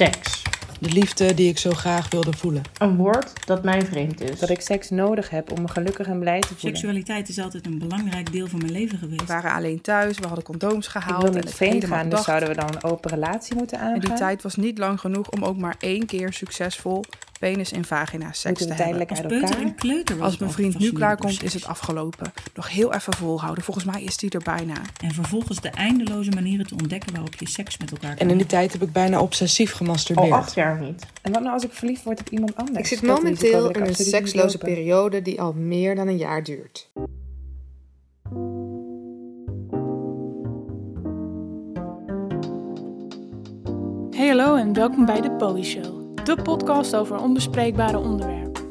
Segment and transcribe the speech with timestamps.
[0.00, 0.42] Seks.
[0.78, 2.62] De liefde die ik zo graag wilde voelen.
[2.78, 4.38] Een woord dat mij vreemd is.
[4.38, 6.78] Dat ik seks nodig heb om me gelukkig en blij te voelen.
[6.78, 9.20] Seksualiteit is altijd een belangrijk deel van mijn leven geweest.
[9.20, 11.22] We waren alleen thuis, we hadden condooms Ik gehaald.
[11.22, 13.94] wil en niet het vreemd gaan, dus zouden we dan een open relatie moeten aangaan?
[13.94, 17.04] En die tijd was niet lang genoeg om ook maar één keer succesvol
[17.40, 19.08] penis en vagina seks te hebben.
[19.08, 19.62] Als uit peuter elkaar?
[19.66, 22.32] en kleuter was Als mijn al vriend nu klaarkomt, door is het afgelopen.
[22.54, 23.64] Nog heel even volhouden.
[23.64, 24.74] Volgens mij is die er bijna.
[25.02, 28.36] En vervolgens de eindeloze manieren te ontdekken waarop je seks met elkaar kan En in
[28.38, 30.32] die tijd heb ik bijna obsessief Al gemasturbeerd.
[30.32, 31.06] acht jaar niet.
[31.22, 32.78] En wat nou als ik verliefd word op iemand anders?
[32.78, 36.90] Ik zit momenteel ik in een seksloze periode die al meer dan een jaar duurt.
[44.10, 48.68] Hey hallo en welkom bij de Bowie Show, de podcast over onbespreekbare onderwerpen.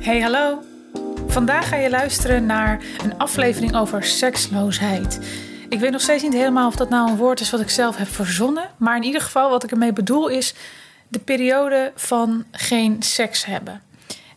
[0.00, 0.58] Hey hallo,
[1.26, 5.20] vandaag ga je luisteren naar een aflevering over seksloosheid.
[5.68, 7.96] Ik weet nog steeds niet helemaal of dat nou een woord is wat ik zelf
[7.96, 10.54] heb verzonnen, maar in ieder geval wat ik ermee bedoel is
[11.08, 13.82] de periode van geen seks hebben.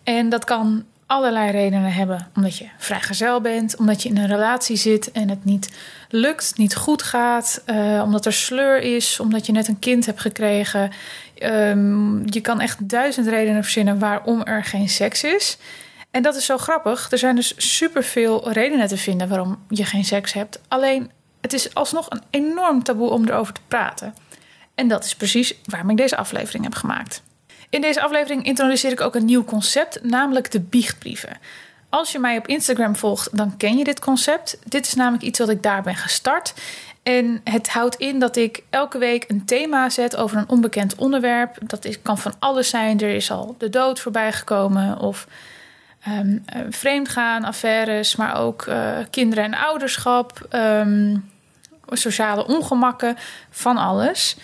[0.03, 2.27] En dat kan allerlei redenen hebben.
[2.35, 5.69] Omdat je vrijgezel bent, omdat je in een relatie zit en het niet
[6.09, 10.21] lukt, niet goed gaat, eh, omdat er sleur is, omdat je net een kind hebt
[10.21, 10.91] gekregen.
[11.37, 15.57] Ehm, je kan echt duizend redenen verzinnen waarom er geen seks is.
[16.11, 17.11] En dat is zo grappig.
[17.11, 20.61] Er zijn dus superveel redenen te vinden waarom je geen seks hebt.
[20.67, 24.13] Alleen het is alsnog een enorm taboe om erover te praten.
[24.75, 27.23] En dat is precies waarom ik deze aflevering heb gemaakt.
[27.69, 31.37] In deze aflevering introduceer ik ook een nieuw concept, namelijk de biechtbrieven.
[31.89, 34.59] Als je mij op Instagram volgt, dan ken je dit concept.
[34.65, 36.53] Dit is namelijk iets wat ik daar ben gestart.
[37.03, 41.57] En het houdt in dat ik elke week een thema zet over een onbekend onderwerp.
[41.61, 42.99] Dat is, kan van alles zijn.
[42.99, 45.27] Er is al de dood voorbij gekomen of
[46.01, 51.17] ehm eh, vreemdgaan, affaires, maar ook eh, kinderen en ouderschap, ehm,
[51.89, 53.17] sociale ongemakken,
[53.49, 54.37] van alles.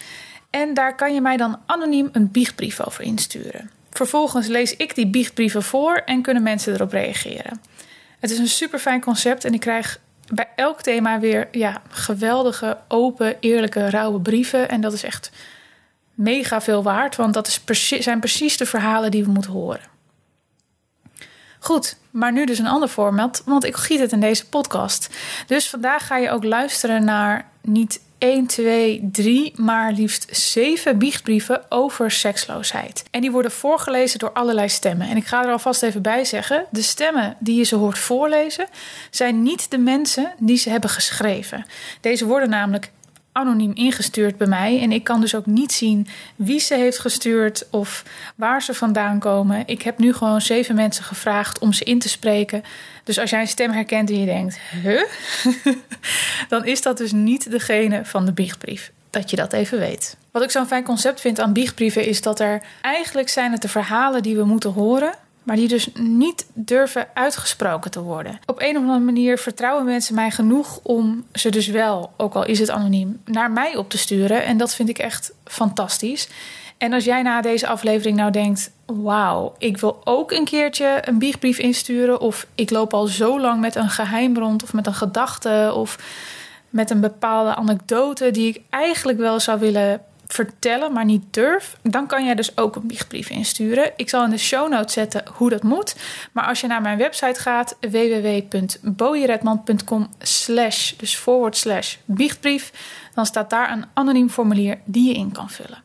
[0.56, 3.70] En daar kan je mij dan anoniem een biechtbrief over insturen.
[3.90, 7.62] Vervolgens lees ik die biechtbrieven voor en kunnen mensen erop reageren.
[8.20, 10.00] Het is een super fijn concept en ik krijg
[10.34, 14.70] bij elk thema weer ja, geweldige, open, eerlijke, rauwe brieven.
[14.70, 15.32] En dat is echt
[16.14, 17.64] mega veel waard, want dat is
[18.04, 19.92] zijn precies de verhalen die we moeten horen.
[21.60, 25.10] Goed, maar nu dus een ander format, want ik giet het in deze podcast.
[25.48, 31.62] Dus vandaag ga je ook luisteren naar niet 1, 2, 3, maar liefst 7 biechtbrieven
[31.70, 33.04] over seksloosheid.
[33.12, 35.08] En die worden voorgelezen door allerlei stemmen.
[35.08, 38.68] En ik ga er alvast even bij zeggen: de stemmen die je ze hoort voorlezen,
[39.10, 41.66] zijn niet de mensen die ze hebben geschreven.
[42.02, 42.92] Deze worden namelijk
[43.34, 44.82] anoniem ingestuurd bij mij.
[44.82, 48.04] En ik kan dus ook niet zien wie ze heeft gestuurd of
[48.36, 49.64] waar ze vandaan komen.
[49.66, 52.64] Ik heb nu gewoon zeven mensen gevraagd om ze in te spreken.
[53.04, 55.04] Dus als jij een stem herkent en je denkt, huh?
[56.50, 58.92] dan is dat dus niet degene van de biechtbrief.
[59.10, 60.18] Dat je dat even weet.
[60.32, 63.68] Wat ik zo'n fijn concept vind aan biechtbrieven is dat er eigenlijk zijn het de
[63.68, 65.14] verhalen die we moeten horen.
[65.44, 68.40] Maar die dus niet durven uitgesproken te worden.
[68.46, 72.46] Op een of andere manier vertrouwen mensen mij genoeg om ze dus wel, ook al
[72.46, 74.44] is het anoniem, naar mij op te sturen.
[74.44, 76.30] En dat vind ik echt fantastisch.
[76.78, 81.18] En als jij na deze aflevering nou denkt: wauw, ik wil ook een keertje een
[81.18, 82.22] biechtbrief insturen.
[82.22, 85.98] Of ik loop al zo lang met een geheim rond, of met een gedachte, of
[86.70, 90.02] met een bepaalde anekdote die ik eigenlijk wel zou willen
[90.34, 93.92] vertellen, maar niet durf, dan kan jij dus ook een biechtbrief insturen.
[93.96, 95.96] Ik zal in de show notes zetten hoe dat moet.
[96.32, 102.72] Maar als je naar mijn website gaat, www.bojeredman.com slash, dus forward slash biechtbrief,
[103.14, 105.84] dan staat daar een anoniem formulier die je in kan vullen.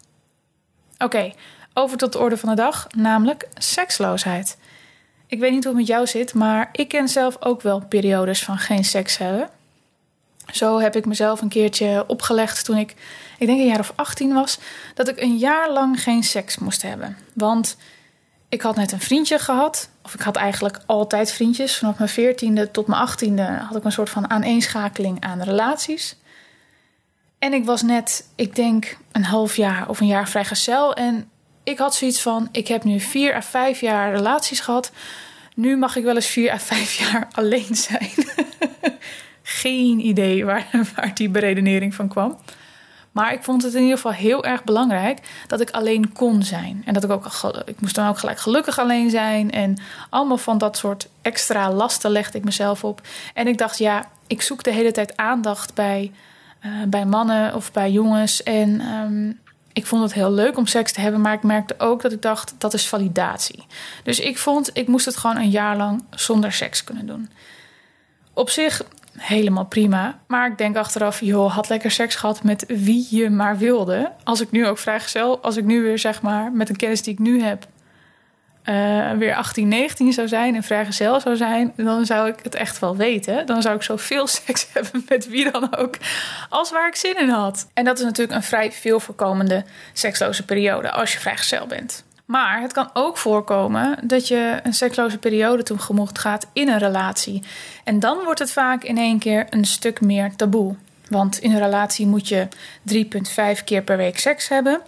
[0.99, 1.33] Oké,
[1.75, 4.59] over tot de orde van de dag, namelijk seksloosheid.
[5.27, 8.45] Ik weet niet hoe het met jou zit, maar ik ken zelf ook wel periodes
[8.45, 9.51] van geen seks hebben.
[10.53, 12.95] Zo heb ik mezelf een keertje opgelegd toen ik,
[13.39, 14.59] ik denk een jaar of 18 was,
[14.95, 17.17] dat ik een jaar lang geen seks moest hebben.
[17.35, 17.77] Want
[18.49, 21.77] ik had net een vriendje gehad, of ik had eigenlijk altijd vriendjes.
[21.77, 26.17] Vanaf mijn 14e tot mijn 18e had ik een soort van aaneenschakeling aan relaties.
[27.39, 30.95] En ik was net, ik denk, een half jaar of een jaar vrijgezel.
[30.95, 31.31] En
[31.65, 34.91] ik had zoiets van: ik heb nu vier à vijf jaar relaties gehad.
[35.55, 38.11] Nu mag ik wel eens vier à vijf jaar alleen zijn.
[39.51, 42.39] Geen idee waar, waar die beredenering van kwam.
[43.13, 46.83] Maar ik vond het in ieder geval heel erg belangrijk dat ik alleen kon zijn.
[46.85, 47.27] En dat ik ook,
[47.65, 49.51] ik moest dan ook gelijk gelukkig alleen zijn.
[49.51, 49.81] En
[50.11, 53.01] allemaal van dat soort extra lasten legde ik mezelf op.
[53.35, 56.13] En ik dacht, ja, ik zoek de hele tijd aandacht bij,
[56.61, 58.43] eh, bij mannen of bij jongens.
[58.43, 59.33] En ehm,
[59.73, 62.23] ik vond het heel leuk om seks te hebben, maar ik merkte ook dat ik
[62.23, 63.67] dacht dat is validatie.
[64.03, 67.31] Dus ik vond ik moest het gewoon een jaar lang zonder seks kunnen doen.
[68.33, 68.83] Op zich
[69.19, 73.59] helemaal prima, maar ik denk achteraf, joh, had lekker seks gehad met wie je maar
[73.59, 74.13] wilde.
[74.25, 77.13] Als ik nu ook vrijgezel, als ik nu weer zeg maar met de kennis die
[77.13, 77.67] ik nu heb,
[78.69, 82.79] uh, weer 18, 19 zou zijn en vrijgezel zou zijn, dan zou ik het echt
[82.79, 83.47] wel weten.
[83.47, 85.97] Dan zou ik zoveel seks hebben met wie dan ook,
[86.49, 87.69] als waar ik zin in had.
[87.75, 92.05] En dat is natuurlijk een vrij veel voorkomende seksloze periode als je vrijgezel bent.
[92.29, 97.43] Maar het kan ook voorkomen dat je een seksloze periode tegemoet gaat in een relatie.
[97.85, 100.75] En dan wordt het vaak in één keer een stuk meer taboe.
[101.09, 102.49] Want in een relatie moet je
[103.59, 104.81] 3,5 keer per week seks hebben.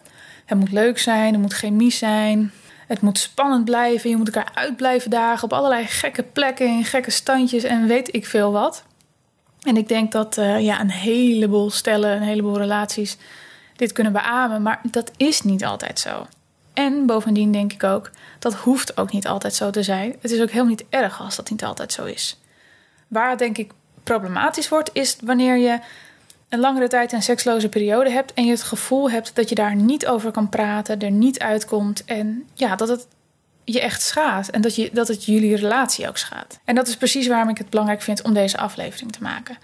[0.44, 2.52] Het moet leuk zijn, er moet chemie zijn,
[2.87, 4.10] het moet spannend blijven.
[4.10, 8.14] Je moet elkaar uit blijven dagen op allerlei gekke plekken in gekke standjes en weet
[8.14, 8.84] ik veel wat.
[9.62, 13.16] En ik denk dat uh, ja, een heleboel stellen, een heleboel relaties
[13.76, 14.62] dit kunnen beamen.
[14.62, 16.26] Maar dat is niet altijd zo.
[16.72, 20.17] En bovendien denk ik ook, dat hoeft ook niet altijd zo te zijn.
[20.20, 22.40] Het is ook helemaal niet erg als dat niet altijd zo is.
[23.08, 23.72] Waar het denk ik
[24.02, 25.78] problematisch wordt, is wanneer je
[26.49, 29.75] een langere tijd een seksloze periode hebt en je het gevoel hebt dat je daar
[29.75, 33.06] niet over kan praten, er niet uitkomt en ja, dat het
[33.64, 36.58] je echt schaadt en dat, je, dat het jullie relatie ook schaadt.
[36.64, 39.58] En dat is precies waarom ik het belangrijk vind om deze aflevering te maken.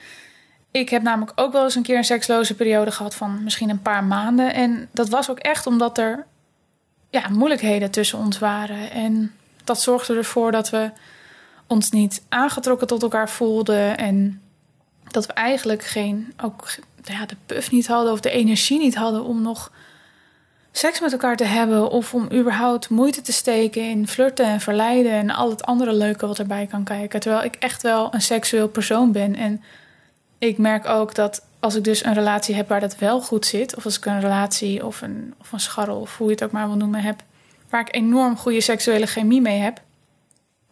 [0.71, 3.83] Ik heb namelijk ook wel eens een keer een seksloze periode gehad van misschien een
[3.83, 4.55] paar maanden.
[4.55, 6.27] En dat was ook echt omdat er
[7.21, 8.91] ja, moeilijkheden tussen ons waren.
[8.91, 9.35] En
[9.65, 10.91] dat zorgde ervoor dat we
[11.67, 13.97] ons niet aangetrokken tot elkaar voelden.
[13.97, 14.41] En
[15.11, 16.69] dat we eigenlijk geen, ook
[17.03, 19.73] ja, de puff niet hadden of de energie niet hadden om nog
[20.73, 21.91] seks met elkaar te hebben.
[21.91, 26.27] Of om überhaupt moeite te steken in flirten en verleiden en al het andere leuke
[26.27, 27.21] wat erbij kan kijken.
[27.21, 29.37] Terwijl ik echt wel een seksueel persoon ben.
[29.37, 29.63] En
[30.39, 33.77] ik merk ook dat als ik dus een relatie heb waar dat wel goed zit,
[33.77, 36.51] of als ik een relatie of een, of een scharrel, of hoe je het ook
[36.51, 37.23] maar wil noemen, heb,
[37.71, 39.81] waar ik enorm goede seksuele chemie mee heb,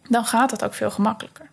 [0.09, 1.49] dan gaat dat ook veel gemakkelijker.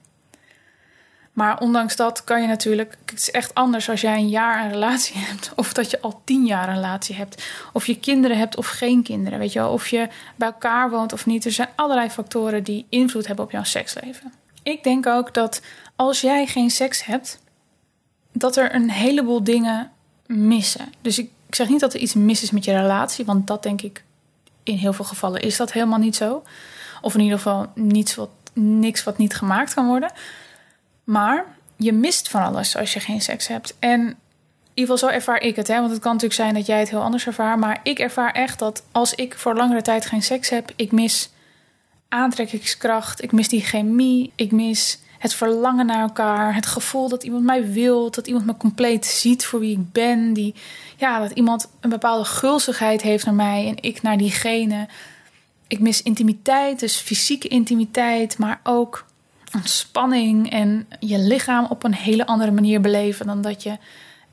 [1.32, 2.96] Maar ondanks dat kan je natuurlijk.
[3.04, 5.52] Het is echt anders als jij een jaar een relatie hebt.
[5.56, 7.44] Of dat je al tien jaar een relatie hebt.
[7.72, 9.38] Of je kinderen hebt of geen kinderen.
[9.38, 9.72] Weet je wel.
[9.72, 11.44] Of je bij elkaar woont of niet.
[11.44, 14.32] Er zijn allerlei factoren die invloed hebben op jouw seksleven.
[14.62, 15.62] Ik denk ook dat
[15.96, 17.40] als jij geen seks hebt.
[18.42, 19.90] Dat er een heleboel dingen
[20.26, 20.92] missen.
[21.00, 23.24] Dus ik, zeg niet dat er iets mis is met je relatie.
[23.24, 24.04] Want dat denk ik
[24.62, 26.42] in heel veel gevallen is dat helemaal niet zo.
[27.00, 30.12] Of in ieder geval niets wat, niks wat niet gemaakt kan worden.
[31.04, 31.44] Maar
[31.76, 33.76] je mist van alles als je geen seks hebt.
[33.78, 34.16] En in
[34.74, 35.68] ieder geval zo ervaar ik het.
[35.68, 35.78] Hè?
[35.78, 37.58] Want het kan natuurlijk zijn dat jij het heel anders ervaart.
[37.58, 41.30] Maar ik ervaar echt dat als ik voor langere tijd geen seks heb, ik mis
[42.08, 43.22] aantrekkingskracht.
[43.22, 44.32] Ik mis die chemie.
[44.34, 46.54] Ik mis het verlangen naar elkaar.
[46.54, 48.10] Het gevoel dat iemand mij wil.
[48.10, 50.32] Dat iemand me compleet ziet voor wie ik ben.
[50.32, 50.54] Die,
[50.96, 54.88] ja, dat iemand een bepaalde gulzigheid heeft naar mij en ik naar diegene.
[55.66, 59.04] Ik mis intimiteit, dus fysieke intimiteit, maar ook
[59.54, 63.76] ontspanning en je lichaam op een hele andere manier beleven dan dat je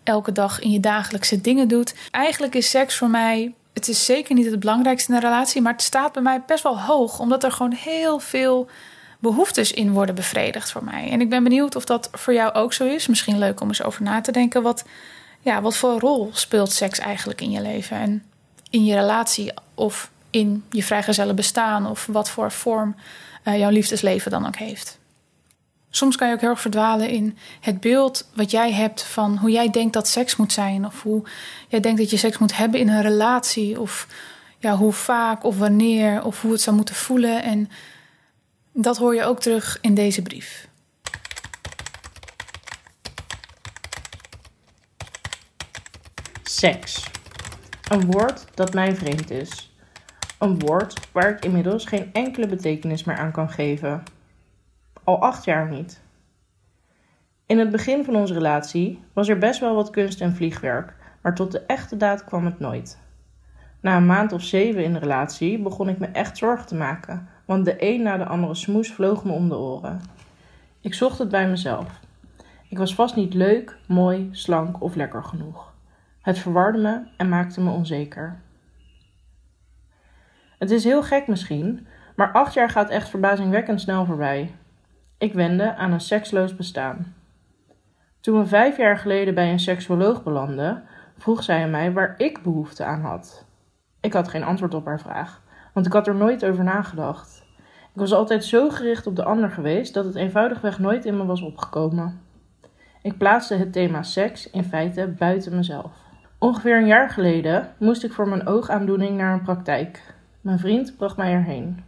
[0.04, 1.96] elke dag in je dagelijkse dingen doet.
[2.12, 5.74] Eigenlijk is seks voor mij, het is zeker niet het belangrijkste in een relatie, maar
[5.74, 8.70] het staat bij mij best wel hoog, omdat er gewoon heel veel
[9.20, 11.10] behoeftes in worden bevredigd voor mij.
[11.10, 13.08] En ik ben benieuwd of dat voor jou ook zo is.
[13.08, 14.62] Misschien leuk om eens over na te denken.
[14.62, 14.86] Wat,
[15.40, 18.24] ja, wat voor rol speelt seks eigenlijk in je leven en
[18.70, 22.96] in je relatie of in je vrijgezellen bestaan of wat voor vorm
[23.44, 25.00] uh, jouw liefdesleven dan ook heeft.
[25.90, 29.52] Soms kan je ook heel erg verdwalen in het beeld wat jij hebt van hoe
[29.52, 30.86] jij denkt dat seks moet zijn.
[30.86, 31.24] Of hoe
[31.68, 33.80] jij denkt dat je seks moet hebben in een relatie.
[33.80, 34.08] Of
[34.58, 37.44] ja, hoe vaak of wanneer of hoe het zou moeten voelen.
[37.44, 37.70] En
[38.82, 40.68] dat hoor je ook terug in deze brief.
[46.44, 47.08] Seks.
[47.90, 49.74] Een woord dat mij vreemd is.
[50.40, 54.04] Een woord waar ik inmiddels geen enkele betekenis meer aan kan geven
[55.10, 56.02] al acht jaar niet.
[57.46, 61.36] In het begin van onze relatie was er best wel wat kunst en vliegwerk, maar
[61.36, 62.98] tot de echte daad kwam het nooit.
[63.82, 67.28] Na een maand of zeven in de relatie begon ik me echt zorgen te maken,
[67.50, 70.02] want de een na de andere smoes vloog me om de oren.
[70.82, 72.00] Ik zocht het bij mezelf.
[72.70, 75.74] Ik was vast niet leuk, mooi, slank of lekker genoeg.
[76.22, 78.42] Het verwarde me en maakte me onzeker.
[80.58, 84.56] Het is heel gek misschien, maar acht jaar gaat echt verbazingwekkend snel voorbij.
[85.18, 87.14] Ik wende aan een seksloos bestaan.
[88.20, 90.84] Toen we vijf jaar geleden bij een seksuoloog belanden,
[91.18, 93.46] vroeg zij aan mij waar ik behoefte aan had.
[94.00, 95.42] Ik had geen antwoord op haar vraag,
[95.74, 97.39] want ik had er nooit over nagedacht.
[98.00, 101.26] Ik was altijd zo gericht op de ander geweest dat het eenvoudigweg nooit in me
[101.26, 102.22] was opgekomen.
[103.02, 105.92] Ik plaatste het thema seks in feite buiten mezelf.
[106.38, 110.14] Ongeveer een jaar geleden moest ik voor mijn oogaandoening naar een praktijk.
[110.42, 111.84] Mijn vriend bracht mij erheen.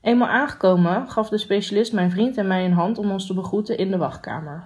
[0.00, 3.78] Eenmaal aangekomen gaf de specialist mijn vriend en mij een hand om ons te begroeten
[3.78, 4.64] in de wachtkamer.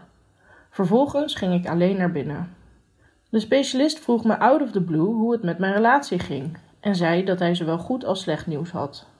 [0.70, 2.54] Vervolgens ging ik alleen naar binnen.
[3.30, 6.94] De specialist vroeg me out of the blue hoe het met mijn relatie ging en
[6.94, 9.12] zei dat hij zowel goed als slecht nieuws had.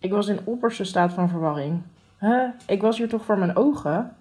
[0.00, 1.82] Ik was in opperste staat van verwarring.
[2.18, 4.16] Huh, ik was hier toch voor mijn ogen?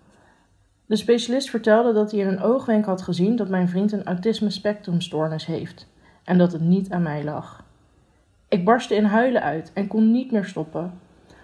[0.86, 4.50] De specialist vertelde dat hij in een oogwenk had gezien dat mijn vriend een autisme
[4.50, 5.88] spectrumstoornis heeft
[6.24, 7.64] en dat het niet aan mij lag.
[8.48, 11.00] Ik barstte in huilen uit en kon niet meer stoppen.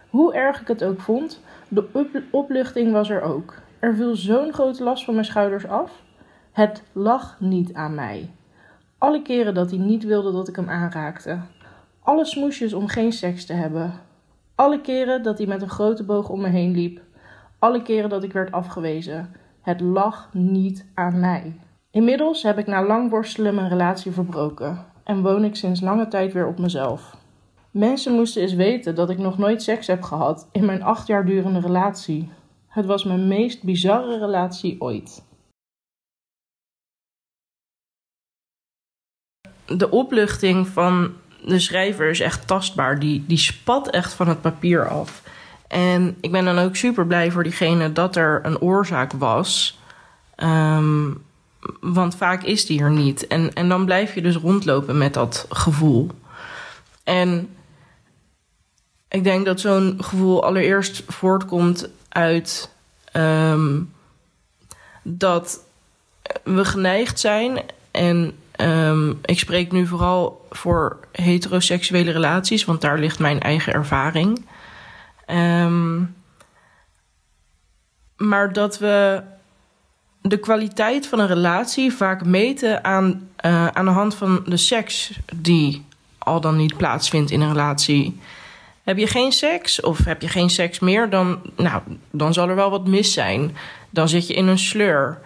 [0.10, 3.54] Hoe erg ik het ook vond, de op opluchting was er ook.
[3.80, 6.04] Er viel zo'n grote last van mijn schouders af.
[6.52, 8.30] Het lag niet aan mij.
[8.98, 11.40] Alle keren dat hij niet wilde dat ik hem aanraakte.
[12.02, 13.94] Alle smoesjes om geen seks te hebben.
[14.56, 17.02] Alle keren dat hij met een grote boog om me heen liep.
[17.60, 19.36] Alle keren dat ik werd afgewezen.
[19.62, 21.60] Het lag niet aan mij.
[21.92, 26.34] Inmiddels heb ik na lang worstelen mijn relatie verbroken en woon ik sinds lange tijd
[26.34, 27.18] weer op mezelf.
[27.72, 31.26] Mensen moesten eens weten dat ik nog nooit seks heb gehad in mijn acht jaar
[31.26, 32.30] durende relatie.
[32.68, 35.24] Het was mijn meest bizarre relatie ooit.
[39.66, 41.14] De opluchting van
[41.46, 43.00] de schrijver is echt tastbaar.
[43.00, 45.22] Die, die spat echt van het papier af.
[45.68, 49.80] En ik ben dan ook super blij voor diegene dat er een oorzaak was.
[50.36, 51.12] Ehm,
[51.80, 53.28] want vaak is die er niet.
[53.28, 56.10] En, en dan blijf je dus rondlopen met dat gevoel.
[57.04, 57.56] En
[59.08, 62.70] ik denk dat zo'n gevoel allereerst voortkomt uit
[63.12, 63.82] ehm,
[65.04, 65.60] dat
[66.44, 67.62] we geneigd zijn.
[67.92, 74.46] En ehm, ik spreek nu vooral voor heteroseksuele relaties, want daar ligt mijn eigen ervaring.
[75.26, 76.04] Ehm,
[78.18, 79.24] maar dat we
[80.22, 85.20] de kwaliteit van een relatie vaak meten aan, uh, aan de hand van de seks
[85.36, 85.86] die
[86.18, 88.20] al dan niet plaatsvindt in een relatie.
[88.84, 91.82] Heb je geen seks of heb je geen seks meer, dan, nou,
[92.12, 93.58] dan zal er wel wat mis zijn.
[93.90, 95.22] Dan zit je in een sleur.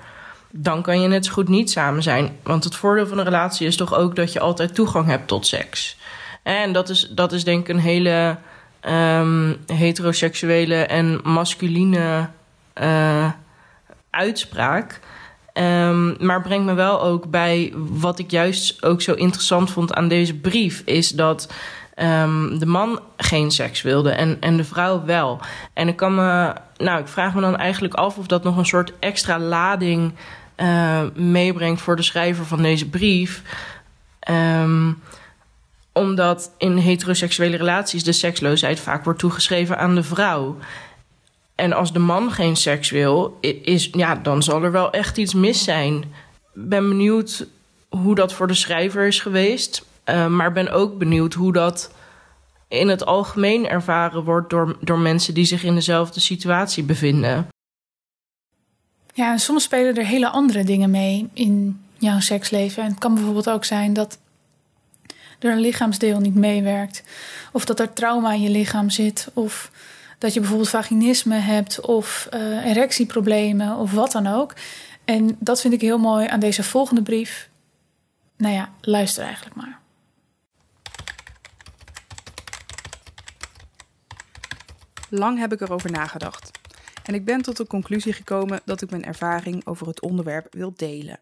[0.52, 2.38] Dan kan je net zo goed niet samen zijn.
[2.44, 5.48] Want het voordeel van een relatie is toch ook dat je altijd toegang hebt tot
[5.48, 5.98] seks.
[6.44, 8.38] En dat is, dat is denk ik een hele
[8.88, 12.30] um, heteroseksuele en masculine
[12.82, 13.32] uh,
[14.10, 15.00] uitspraak.
[15.54, 20.08] Um, maar brengt me wel ook bij wat ik juist ook zo interessant vond aan
[20.08, 21.54] deze brief, is dat
[21.96, 25.40] um, de man geen seks wilde en, en de vrouw wel.
[25.74, 28.66] En ik kan me, nou, ik vraag me dan eigenlijk af of dat nog een
[28.66, 30.14] soort extra lading
[30.62, 33.42] uh, meebrengt voor de schrijver van deze brief.
[34.30, 35.02] Um,
[35.94, 40.58] omdat in heteroseksuele relaties de seksloosheid vaak wordt toegeschreven aan de vrouw.
[41.56, 45.34] En als de man geen seks wil, is, ja, dan zal er wel echt iets
[45.34, 46.04] mis zijn.
[46.54, 47.48] Ben benieuwd
[47.90, 49.86] hoe dat voor de schrijver is geweest.
[50.06, 51.94] Uh, maar ben ook benieuwd hoe dat
[52.68, 57.48] in het algemeen ervaren wordt door, door mensen die zich in dezelfde situatie bevinden.
[59.20, 62.84] Ja, en soms spelen er hele andere dingen mee in jouw seksleven.
[62.84, 64.18] En het kan bijvoorbeeld ook zijn dat
[65.40, 67.04] er een lichaamsdeel niet meewerkt.
[67.52, 69.28] Of dat er trauma in je lichaam zit.
[69.34, 69.72] Of
[70.18, 71.82] dat je bijvoorbeeld vaginisme hebt.
[71.82, 73.76] Of uh, erectieproblemen.
[73.76, 74.54] Of wat dan ook.
[75.06, 77.50] En dat vind ik heel mooi aan deze volgende brief.
[78.38, 79.80] Nou ja, luister eigenlijk maar.
[85.10, 86.59] Lang heb ik erover nagedacht.
[87.10, 90.74] En ik ben tot de conclusie gekomen dat ik mijn ervaring over het onderwerp wil
[90.76, 91.20] delen.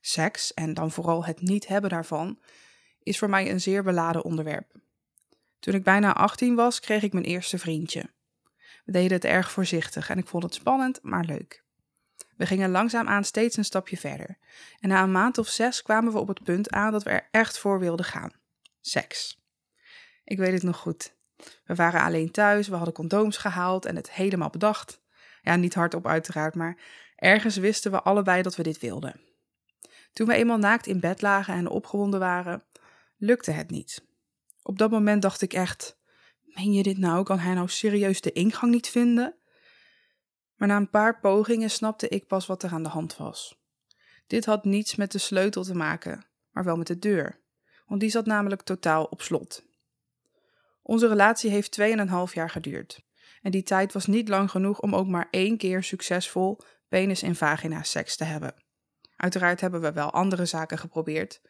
[0.00, 2.38] Seks, en dan vooral het niet hebben daarvan,
[3.02, 4.72] is voor mij een zeer beladen onderwerp.
[5.58, 8.10] Toen ik bijna 18 was, kreeg ik mijn eerste vriendje.
[8.84, 11.64] We deden het erg voorzichtig en ik vond het spannend, maar leuk.
[12.36, 14.38] We gingen langzaamaan steeds een stapje verder.
[14.80, 17.28] En na een maand of zes kwamen we op het punt aan dat we er
[17.30, 18.32] echt voor wilden gaan:
[18.80, 19.40] seks.
[20.24, 21.14] Ik weet het nog goed.
[21.64, 25.04] We waren alleen thuis, we hadden condooms gehaald en het helemaal bedacht.
[25.46, 26.76] Ja, niet hardop uiteraard, maar
[27.16, 29.20] ergens wisten we allebei dat we dit wilden.
[30.12, 32.62] Toen we eenmaal naakt in bed lagen en opgewonden waren,
[33.16, 34.04] lukte het niet.
[34.62, 35.98] Op dat moment dacht ik echt:
[36.42, 37.24] meen je dit nou?
[37.24, 39.34] Kan hij nou serieus de ingang niet vinden?
[40.56, 43.60] Maar na een paar pogingen snapte ik pas wat er aan de hand was.
[44.26, 47.40] Dit had niets met de sleutel te maken, maar wel met de deur,
[47.86, 49.64] want die zat namelijk totaal op slot.
[50.82, 53.05] Onze relatie heeft 2,5 jaar geduurd.
[53.46, 57.36] En die tijd was niet lang genoeg om ook maar één keer succesvol penis en
[57.36, 58.54] vagina seks te hebben.
[59.16, 61.40] Uiteraard hebben we wel andere zaken geprobeerd,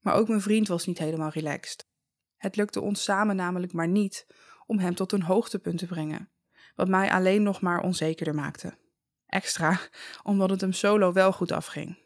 [0.00, 1.88] maar ook mijn vriend was niet helemaal relaxed.
[2.36, 4.26] Het lukte ons samen namelijk maar niet
[4.66, 6.30] om hem tot een hoogtepunt te brengen,
[6.74, 8.78] wat mij alleen nog maar onzekerder maakte.
[9.26, 9.80] Extra
[10.22, 11.98] omdat het hem solo wel goed afging.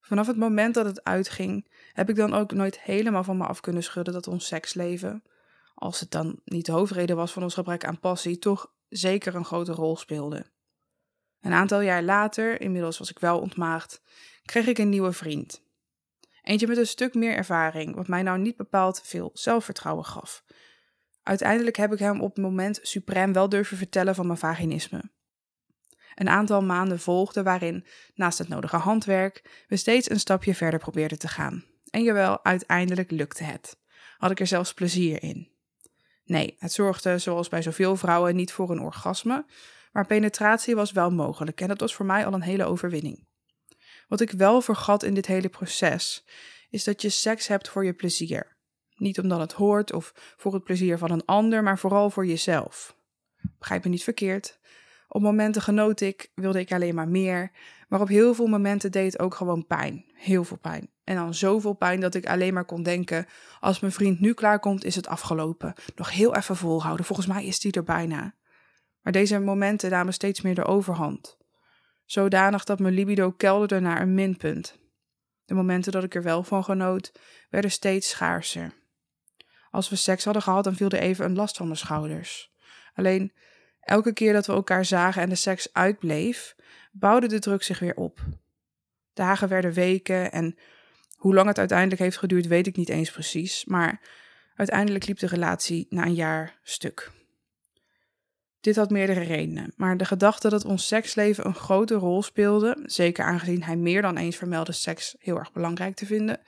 [0.00, 3.60] Vanaf het moment dat het uitging, heb ik dan ook nooit helemaal van me af
[3.60, 5.22] kunnen schudden dat ons seksleven,
[5.78, 9.44] als het dan niet de hoofdreden was van ons gebrek aan passie, toch zeker een
[9.44, 10.46] grote rol speelde.
[11.40, 14.02] Een aantal jaar later, inmiddels was ik wel ontmaagd,
[14.42, 15.62] kreeg ik een nieuwe vriend.
[16.42, 20.44] Eentje met een stuk meer ervaring, wat mij nou niet bepaald veel zelfvertrouwen gaf.
[21.22, 25.10] Uiteindelijk heb ik hem op het moment suprem wel durven vertellen van mijn vaginisme.
[26.14, 31.18] Een aantal maanden volgden waarin, naast het nodige handwerk, we steeds een stapje verder probeerden
[31.18, 31.64] te gaan.
[31.90, 33.78] En jawel, uiteindelijk lukte het.
[34.16, 35.57] Had ik er zelfs plezier in.
[36.28, 39.46] Nee, het zorgde, zoals bij zoveel vrouwen, niet voor een orgasme,
[39.92, 43.26] maar penetratie was wel mogelijk en dat was voor mij al een hele overwinning.
[44.08, 46.26] Wat ik wel vergat in dit hele proces,
[46.70, 48.56] is dat je seks hebt voor je plezier.
[48.96, 52.96] Niet omdat het hoort of voor het plezier van een ander, maar vooral voor jezelf.
[53.58, 54.57] Begrijp me niet verkeerd.
[55.08, 57.50] Op momenten genoot ik, wilde ik alleen maar meer,
[57.88, 60.04] maar op heel veel momenten deed het ook gewoon pijn.
[60.14, 60.90] Heel veel pijn.
[61.04, 63.26] En dan zoveel pijn dat ik alleen maar kon denken:
[63.60, 65.74] als mijn vriend nu klaarkomt, is het afgelopen.
[65.96, 68.34] Nog heel even volhouden, volgens mij is die er bijna.
[69.02, 71.36] Maar deze momenten namen steeds meer de overhand.
[72.04, 74.78] Zodanig dat mijn libido kelderde naar een minpunt.
[75.44, 77.12] De momenten dat ik er wel van genoot,
[77.50, 78.72] werden steeds schaarser.
[79.70, 82.52] Als we seks hadden gehad, dan viel er even een last van mijn schouders.
[82.94, 83.32] Alleen
[83.88, 86.54] elke keer dat we elkaar zagen en de seks uitbleef,
[86.92, 88.20] bouwde de druk zich weer op.
[89.12, 90.56] Dagen werden weken en
[91.16, 94.00] hoe lang het uiteindelijk heeft geduurd, weet ik niet eens precies, maar
[94.54, 97.10] uiteindelijk liep de relatie na een jaar stuk.
[98.60, 103.24] Dit had meerdere redenen, maar de gedachte dat ons seksleven een grote rol speelde, zeker
[103.24, 106.40] aangezien hij meer dan eens vermeldde seks heel erg belangrijk te vinden,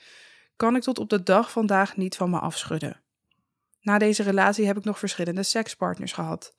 [0.56, 3.00] kan ik tot op de dag vandaag niet van me afschudden.
[3.80, 6.54] Na deze relatie heb ik nog verschillende sekspartners gehad,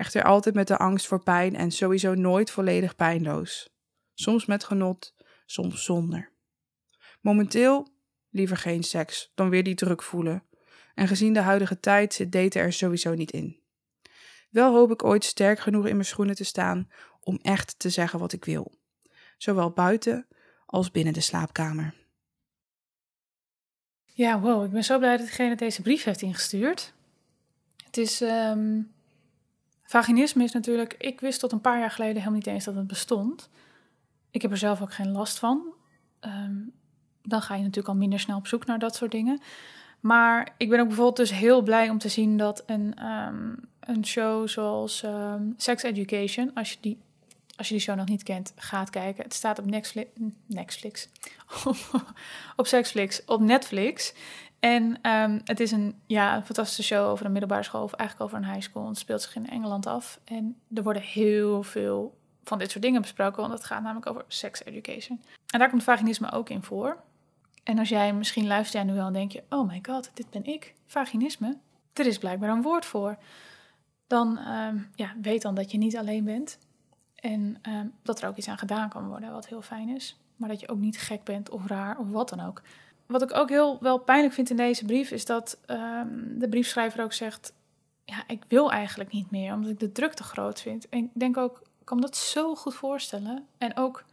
[0.00, 3.70] echter altijd met de angst voor pijn en sowieso nooit volledig pijnloos.
[4.14, 5.14] Soms met genot,
[5.46, 6.32] soms zonder.
[7.20, 7.88] Momenteel
[8.30, 10.44] liever geen seks dan weer die druk voelen.
[10.94, 13.60] En gezien de huidige tijd zit daten er sowieso niet in.
[14.50, 18.18] Wel hoop ik ooit sterk genoeg in mijn schoenen te staan om echt te zeggen
[18.18, 18.72] wat ik wil.
[19.36, 20.26] Zowel buiten
[20.66, 21.94] als binnen de slaapkamer.
[24.04, 24.64] Ja, wow.
[24.64, 26.94] Ik ben zo blij dat diegene deze brief heeft ingestuurd.
[27.84, 28.20] Het is...
[28.20, 28.82] ehm,
[29.90, 30.94] Vaginisme is natuurlijk...
[30.98, 33.48] Ik wist tot een paar jaar geleden helemaal niet eens dat het bestond.
[34.30, 35.62] Ik heb er zelf ook geen last van.
[36.20, 36.56] Ehm,
[37.22, 39.40] dan ga je natuurlijk al minder snel op zoek naar dat soort dingen.
[40.00, 44.06] Maar ik ben ook bijvoorbeeld dus heel blij om te zien dat een, ehm, een
[44.06, 46.98] show zoals ehm, Sex Education, als je, die,
[47.56, 49.24] als je die show nog niet kent, gaat kijken.
[49.24, 50.10] Het staat op Netflix,
[50.46, 51.08] Netflix
[52.56, 54.12] op Sexflix, op Netflix.
[54.60, 58.44] En ehm, het is een, ja, fantastische show over een middelbare school, of eigenlijk over
[58.44, 58.88] een high school.
[58.88, 60.20] Het speelt zich in Engeland af.
[60.24, 64.24] En er worden heel veel van dit soort dingen besproken, want het gaat namelijk over
[64.28, 65.20] sex education.
[65.46, 66.96] En daar komt vaginisme ook in voor.
[67.62, 70.30] En als jij misschien luistert en nu wel en denk je, oh my god, dit
[70.30, 71.56] ben ik, vaginisme.
[71.92, 73.18] Er is blijkbaar een woord voor.
[74.06, 76.58] Dan ehm, ja, weet dan dat je niet alleen bent.
[77.14, 80.20] En ehm, dat er ook iets aan gedaan kan worden, wat heel fijn is.
[80.36, 82.62] Maar dat je ook niet gek bent of raar of wat dan ook.
[83.10, 87.02] Wat ik ook heel wel pijnlijk vind in deze brief, is dat ehm, de briefschrijver
[87.02, 87.52] ook zegt:
[88.04, 90.88] Ja, ik wil eigenlijk niet meer, omdat ik de druk te groot vind.
[90.88, 93.46] En ik denk ook, ik kan me dat zo goed voorstellen.
[93.58, 94.04] En ook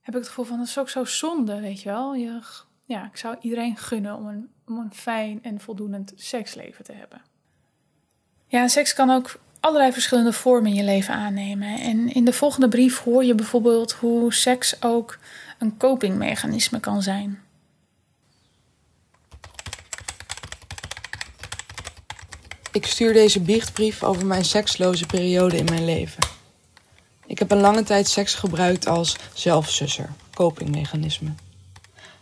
[0.00, 2.14] heb ik het gevoel van, dat is ook zo zonde, weet je wel.
[2.84, 7.22] Ja, ik zou iedereen gunnen om een, om een fijn en voldoend seksleven te hebben.
[8.46, 11.78] Ja, seks kan ook allerlei verschillende vormen in je leven aannemen.
[11.78, 15.18] En in de volgende brief hoor je bijvoorbeeld hoe seks ook
[15.58, 17.48] een copingmechanisme kan zijn.
[22.72, 26.22] Ik stuur deze biechtbrief over mijn seksloze periode in mijn leven.
[27.26, 31.30] Ik heb een lange tijd seks gebruikt als zelfsusser, copingmechanisme.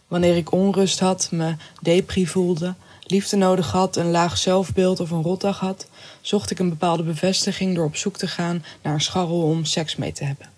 [0.07, 5.23] Wanneer ik onrust had, me depri voelde, liefde nodig had, een laag zelfbeeld of een
[5.23, 5.87] rotdag had,
[6.21, 9.97] zocht ik een bepaalde bevestiging door op zoek te gaan naar een scharrel om seks
[9.97, 10.51] mee te hebben.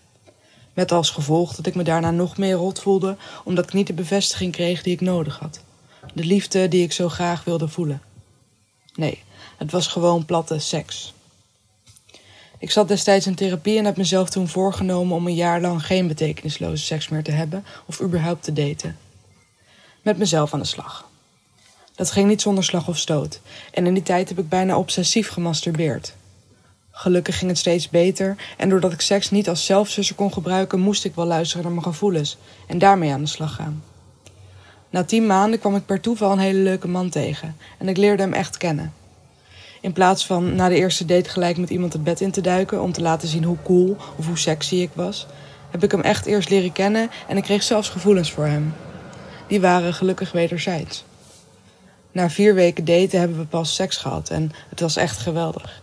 [0.72, 3.92] Met als gevolg dat ik me daarna nog meer rot voelde, omdat ik niet de
[3.92, 5.60] bevestiging kreeg die ik nodig had.
[6.14, 8.02] De liefde die ik zo graag wilde voelen.
[8.94, 9.22] Nee,
[9.60, 11.14] het was gewoon platte seks.
[12.58, 16.06] Ik zat destijds in therapie en heb mezelf toen voorgenomen om een jaar lang geen
[16.06, 18.98] betekenisloze seks meer te hebben of überhaupt te daten.
[20.02, 21.08] Met mezelf aan de slag.
[21.94, 23.40] Dat ging niet zonder slag of stoot
[23.72, 26.14] en in die tijd heb ik bijna obsessief gemasturbeerd.
[26.90, 31.04] Gelukkig ging het steeds beter en doordat ik seks niet als zelfzuster kon gebruiken, moest
[31.04, 33.82] ik wel luisteren naar mijn gevoelens en daarmee aan de slag gaan.
[34.90, 38.22] Na tien maanden kwam ik per toeval een hele leuke man tegen en ik leerde
[38.22, 38.99] hem echt kennen.
[39.80, 42.82] In plaats van na de eerste date gelijk met iemand het bed in te duiken
[42.82, 45.26] om te laten zien hoe cool of hoe sexy ik was,
[45.70, 48.74] heb ik hem echt eerst leren kennen en ik kreeg zelfs gevoelens voor hem.
[49.46, 51.04] Die waren gelukkig wederzijds.
[52.12, 55.82] Na vier weken daten hebben we pas seks gehad en het was echt geweldig.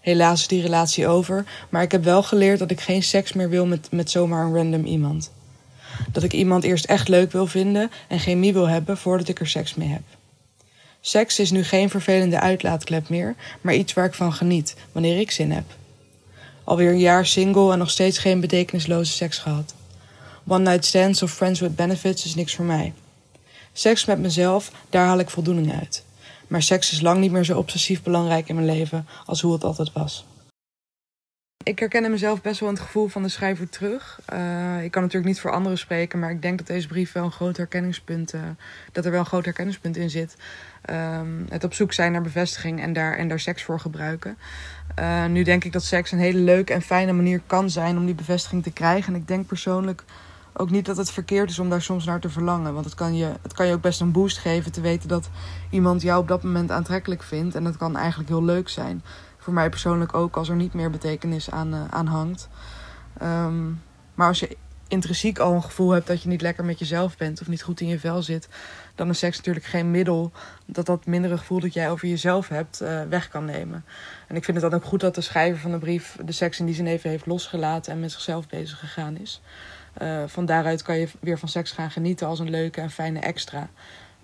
[0.00, 3.48] Helaas is die relatie over, maar ik heb wel geleerd dat ik geen seks meer
[3.48, 5.32] wil met, met zomaar een random iemand.
[6.12, 9.48] Dat ik iemand eerst echt leuk wil vinden en chemie wil hebben voordat ik er
[9.48, 10.02] seks mee heb.
[11.00, 15.30] Seks is nu geen vervelende uitlaatklep meer, maar iets waar ik van geniet wanneer ik
[15.30, 15.64] zin heb.
[16.64, 19.74] Alweer een jaar single en nog steeds geen betekenisloze seks gehad.
[20.46, 22.92] One night stands of friends with benefits is niks voor mij.
[23.72, 26.04] Seks met mezelf, daar haal ik voldoening uit.
[26.46, 29.64] Maar seks is lang niet meer zo obsessief belangrijk in mijn leven als hoe het
[29.64, 30.24] altijd was.
[31.64, 34.20] Ik herken mezelf best wel het gevoel van de schrijver terug.
[34.32, 37.24] Uh, ik kan natuurlijk niet voor anderen spreken, maar ik denk dat deze brief wel
[37.24, 38.42] een groot herkenningspunt, uh,
[38.92, 40.36] dat er wel een groot herkenningspunt in zit.
[40.90, 44.38] Um, het op zoek zijn naar bevestiging en daar, en daar seks voor gebruiken.
[44.98, 48.06] Uh, nu denk ik dat seks een hele leuke en fijne manier kan zijn om
[48.06, 49.14] die bevestiging te krijgen.
[49.14, 50.04] En ik denk persoonlijk
[50.52, 52.72] ook niet dat het verkeerd is om daar soms naar te verlangen.
[52.74, 55.30] Want het kan je, het kan je ook best een boost geven te weten dat
[55.70, 57.54] iemand jou op dat moment aantrekkelijk vindt.
[57.54, 59.02] En dat kan eigenlijk heel leuk zijn.
[59.38, 62.48] Voor mij persoonlijk ook als er niet meer betekenis aan, uh, aan hangt.
[63.22, 63.82] Um,
[64.14, 64.56] maar als je
[64.88, 67.80] intrinsiek al een gevoel hebt dat je niet lekker met jezelf bent of niet goed
[67.80, 68.48] in je vel zit,
[68.94, 70.32] dan is seks natuurlijk geen middel
[70.66, 73.84] dat dat mindere gevoel dat jij over jezelf hebt uh, weg kan nemen.
[74.26, 76.60] En ik vind het dan ook goed dat de schrijver van de brief de seks
[76.60, 79.40] in die zin even heeft losgelaten en met zichzelf bezig gegaan is.
[80.02, 83.18] Uh, van daaruit kan je weer van seks gaan genieten als een leuke en fijne
[83.18, 83.68] extra.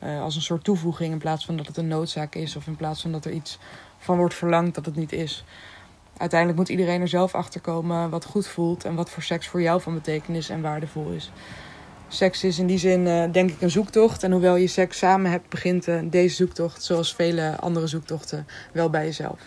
[0.03, 2.77] Uh, als een soort toevoeging in plaats van dat het een noodzaak is of in
[2.77, 3.59] plaats van dat er iets
[3.99, 5.45] van wordt verlangd dat het niet is.
[6.17, 9.63] Uiteindelijk moet iedereen er zelf achter komen wat goed voelt en wat voor seks voor
[9.63, 11.31] jou van betekenis en waardevol is.
[12.09, 14.23] Seks is in die zin uh, denk ik een zoektocht.
[14.23, 18.91] En hoewel je seks samen hebt, begint uh, deze zoektocht, zoals vele andere zoektochten, wel
[18.91, 19.41] bij jezelf.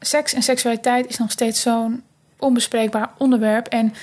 [0.00, 2.02] Seks en seksualiteit is nog steeds zo'n
[2.38, 3.66] onbespreekbaar onderwerp.
[3.66, 3.94] En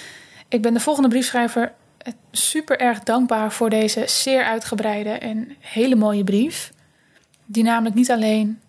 [0.47, 1.73] ik ben de volgende briefschrijver
[2.31, 6.71] super erg dankbaar voor deze zeer uitgebreide en hele mooie brief.
[7.45, 8.59] Die namelijk niet alleen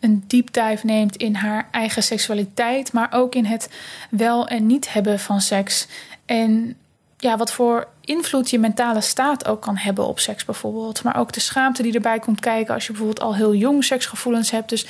[0.00, 3.70] een deep dive neemt in haar eigen seksualiteit, maar ook in het
[4.10, 5.86] wel en niet hebben van seks.
[6.24, 6.76] En
[7.18, 11.02] ja, wat voor invloed je mentale staat ook kan hebben op seks bijvoorbeeld.
[11.02, 14.50] Maar ook de schaamte die erbij komt kijken als je bijvoorbeeld al heel jong seksgevoelens
[14.50, 14.68] hebt.
[14.68, 14.86] Dus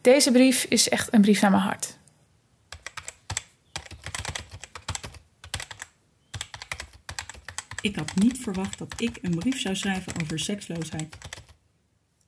[0.00, 1.98] deze brief is echt een brief naar mijn hart.
[7.80, 11.18] Ik had niet verwacht dat ik een brief zou schrijven over seksloosheid.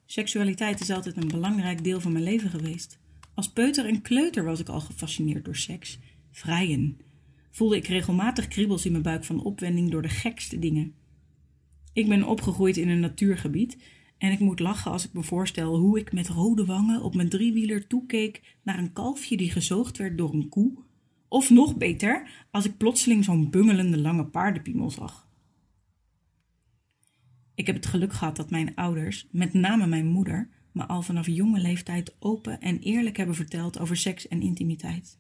[0.07, 2.99] Seksualiteit is altijd een belangrijk deel van mijn leven geweest.
[3.35, 5.99] Als peuter en kleuter was ik al gefascineerd door seks.
[6.31, 7.01] Vrijen.
[7.53, 10.95] Voelde ik regelmatig kriebels in mijn buik van opwending door de gekste dingen.
[11.93, 13.79] Ik ben opgegroeid in een natuurgebied
[14.19, 17.29] en ik moet lachen als ik me voorstel hoe ik met rode wangen op mijn
[17.29, 20.73] driewieler toekeek naar een kalfje die gezoogd werd door een koe.
[21.29, 25.29] Of nog beter, als ik plotseling zo'n bungelende lange paardenpiemel zag.
[27.55, 31.27] Ik heb het geluk gehad dat mijn ouders, met name mijn moeder, me al vanaf
[31.27, 35.19] jonge leeftijd open en eerlijk hebben verteld over seks en intimiteit.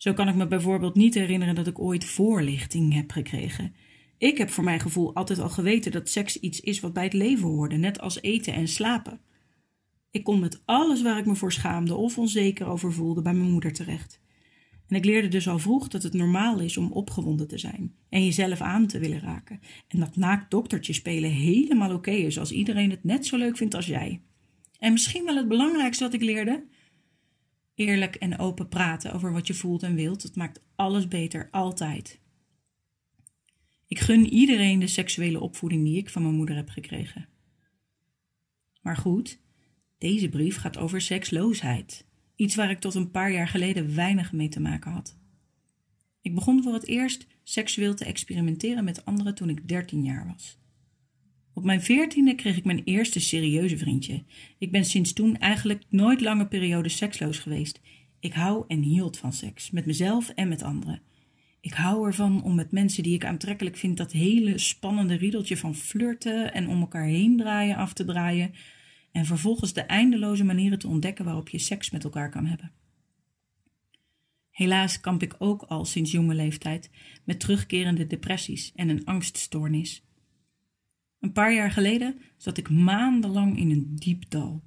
[0.00, 3.74] Zo kan ik me bijvoorbeeld niet herinneren dat ik ooit voorlichting heb gekregen.
[4.18, 7.12] Ik heb voor mijn gevoel altijd al geweten dat seks iets is wat bij het
[7.12, 9.20] leven hoorde, net als eten en slapen.
[10.10, 13.50] Ik kon met alles waar ik me voor schaamde of onzeker over voelde bij mijn
[13.50, 14.20] moeder terecht.
[14.88, 18.24] En ik leerde dus al vroeg dat het normaal is om opgewonden te zijn en
[18.24, 19.60] jezelf aan te willen raken.
[19.88, 23.74] En dat naakt doktertje spelen helemaal oké is als iedereen het net zo leuk vindt
[23.74, 24.20] als jij.
[24.78, 26.64] En misschien wel het belangrijkste wat ik leerde:
[27.80, 30.22] eerlijk en open praten over wat je voelt en wilt.
[30.22, 32.20] Dat maakt alles beter, altijd.
[33.86, 37.28] Ik gun iedereen de seksuele opvoeding die ik van mijn moeder heb gekregen.
[38.82, 39.40] Maar goed,
[39.98, 42.06] deze brief gaat over seksloosheid.
[42.34, 45.18] Iets waar ik tot een paar jaar geleden weinig mee te maken had.
[46.20, 50.59] Ik begon voor het eerst seksueel te experimenteren met anderen toen ik 13 jaar was.
[51.60, 54.22] Op mijn veertiende kreeg ik mijn eerste serieuze vriendje.
[54.58, 57.80] Ik ben sinds toen eigenlijk nooit lange periode seksloos geweest.
[58.20, 61.02] Ik hou en hield van seks, met mezelf en met anderen.
[61.60, 65.74] Ik hou ervan om met mensen die ik aantrekkelijk vind dat hele spannende riedeltje van
[65.74, 68.52] flirten en om elkaar heen draaien af te draaien
[69.12, 72.72] en vervolgens de eindeloze manieren te ontdekken waarop je seks met elkaar kan hebben.
[74.50, 76.90] Helaas kamp ik ook al sinds jonge leeftijd
[77.24, 80.04] met terugkerende depressies en een angststoornis.
[81.20, 84.62] Een paar jaar geleden zat ik maandenlang in een diep dal.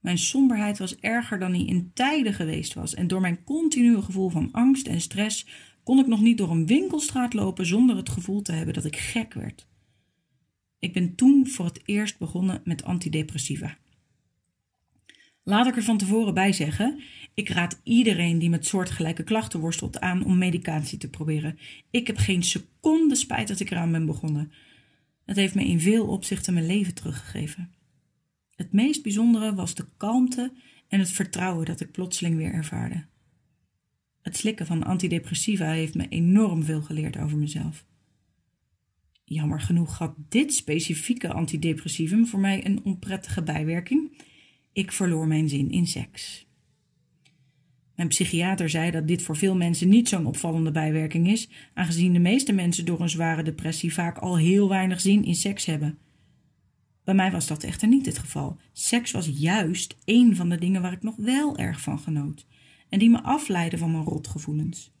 [0.00, 4.28] Mijn somberheid was erger dan die in tijden geweest was, en door mijn continue gevoel
[4.28, 5.46] van angst en stress
[5.82, 8.96] kon ik nog niet door een winkelstraat lopen zonder het gevoel te hebben dat ik
[8.96, 9.66] gek werd.
[10.78, 13.76] Ik ben toen voor het eerst begonnen met antidepressiva.
[15.42, 17.00] Laat ik er van tevoren bij zeggen:
[17.34, 21.58] ik raad iedereen die met soortgelijke klachten worstelt aan om medicatie te proberen.
[21.90, 24.52] Ik heb geen seconde spijt dat ik eraan ben begonnen.
[25.26, 27.74] Het heeft me in veel opzichten mijn leven teruggegeven.
[28.54, 30.52] Het meest bijzondere was de kalmte
[30.88, 33.04] en het vertrouwen dat ik plotseling weer ervaarde.
[34.22, 37.84] Het slikken van antidepressiva heeft me enorm veel geleerd over mezelf.
[39.24, 44.22] Jammer genoeg had dit specifieke antidepressivum voor mij een onprettige bijwerking.
[44.72, 46.45] Ik verloor mijn zin in seks.
[47.96, 52.18] Mijn psychiater zei dat dit voor veel mensen niet zo'n opvallende bijwerking is, aangezien de
[52.18, 55.98] meeste mensen door een zware depressie vaak al heel weinig zin in seks hebben.
[57.04, 58.56] Bij mij was dat echter niet het geval.
[58.72, 62.46] Seks was juist een van de dingen waar ik nog wel erg van genoot
[62.88, 64.92] en die me afleidden van mijn rotgevoelens.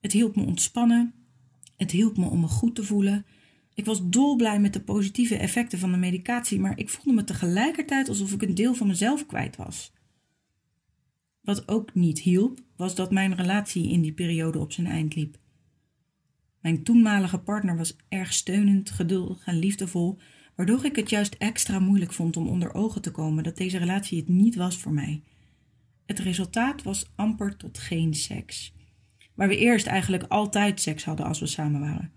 [0.00, 1.14] Het hielp me ontspannen,
[1.76, 3.26] het hielp me om me goed te voelen.
[3.74, 8.08] Ik was dolblij met de positieve effecten van de medicatie, maar ik voelde me tegelijkertijd
[8.08, 9.92] alsof ik een deel van mezelf kwijt was.
[11.46, 15.38] Wat ook niet hielp, was dat mijn relatie in die periode op zijn eind liep.
[16.60, 20.18] Mijn toenmalige partner was erg steunend, geduldig en liefdevol,
[20.54, 24.18] waardoor ik het juist extra moeilijk vond om onder ogen te komen dat deze relatie
[24.18, 25.22] het niet was voor mij.
[26.06, 28.74] Het resultaat was amper tot geen seks,
[29.34, 32.12] waar we eerst eigenlijk altijd seks hadden als we samen waren.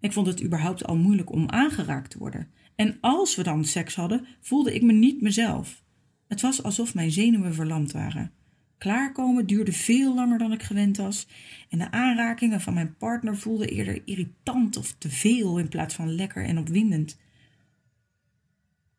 [0.00, 2.48] Ik vond het überhaupt al moeilijk om aangeraakt te worden.
[2.74, 5.81] En als we dan seks hadden, voelde ik me niet mezelf.
[6.32, 8.32] Het was alsof mijn zenuwen verlamd waren.
[8.78, 11.26] Klaarkomen duurde veel langer dan ik gewend was,
[11.68, 16.14] en de aanrakingen van mijn partner voelden eerder irritant of te veel in plaats van
[16.14, 17.18] lekker en opwindend.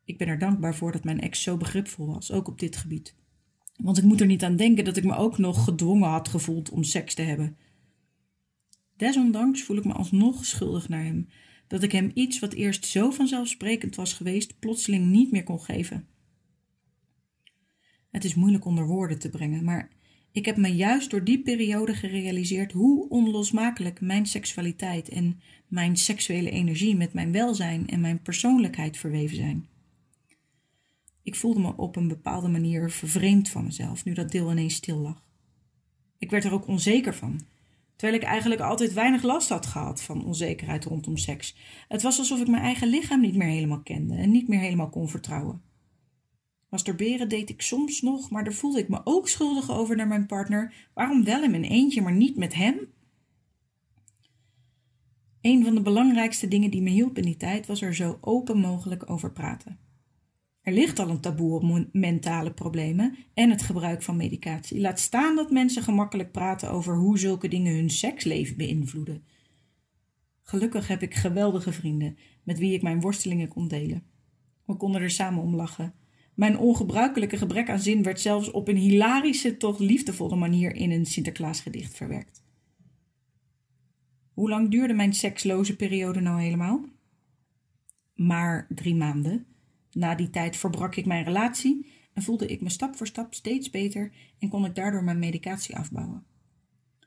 [0.04, 3.14] Ik ben er dankbaar voor dat mijn ex zo begripvol was, ook op dit gebied.
[3.76, 6.70] Want ik moet er niet aan denken dat ik me ook nog gedwongen had gevoeld
[6.70, 7.56] om seks te hebben.
[8.96, 11.28] Desondanks voel ik me alsnog schuldig naar hem,
[11.66, 16.12] dat ik hem iets wat eerst zo vanzelfsprekend was geweest, plotseling niet meer kon geven.
[18.14, 19.88] Het is moeilijk onder woorden te brengen, maar
[20.32, 26.50] ik heb me juist door die periode gerealiseerd hoe onlosmakelijk mijn seksualiteit en mijn seksuele
[26.50, 29.66] energie met mijn welzijn en mijn persoonlijkheid verweven zijn.
[31.22, 34.98] Ik voelde me op een bepaalde manier vervreemd van mezelf, nu dat deel ineens stil
[34.98, 35.22] lag.
[36.18, 37.40] Ik werd er ook onzeker van,
[37.96, 41.56] terwijl ik eigenlijk altijd weinig last had gehad van onzekerheid rondom seks.
[41.88, 44.90] Het was alsof ik mijn eigen lichaam niet meer helemaal kende en niet meer helemaal
[44.90, 45.72] kon vertrouwen.
[46.74, 50.26] Masturberen deed ik soms nog, maar daar voelde ik me ook schuldig over naar mijn
[50.26, 50.74] partner.
[50.94, 52.78] Waarom wel in mijn eentje, maar niet met hem?
[55.40, 58.58] Een van de belangrijkste dingen die me hielp in die tijd was er zo open
[58.58, 59.78] mogelijk over praten.
[60.60, 64.80] Er ligt al een taboe op mentale problemen en het gebruik van medicatie.
[64.80, 69.24] Laat staan dat mensen gemakkelijk praten over hoe zulke dingen hun seksleven beïnvloeden.
[70.42, 74.02] Gelukkig heb ik geweldige vrienden met wie ik mijn worstelingen kon delen.
[74.64, 75.94] We konden er samen om lachen.
[76.34, 81.06] Mijn ongebruikelijke gebrek aan zin werd zelfs op een hilarische, toch liefdevolle manier in een
[81.06, 82.42] Sinterklaasgedicht verwerkt.
[84.32, 86.84] Hoe lang duurde mijn seksloze periode nou helemaal?
[88.14, 89.46] Maar drie maanden.
[89.92, 93.70] Na die tijd verbrak ik mijn relatie en voelde ik me stap voor stap steeds
[93.70, 96.24] beter en kon ik daardoor mijn medicatie afbouwen.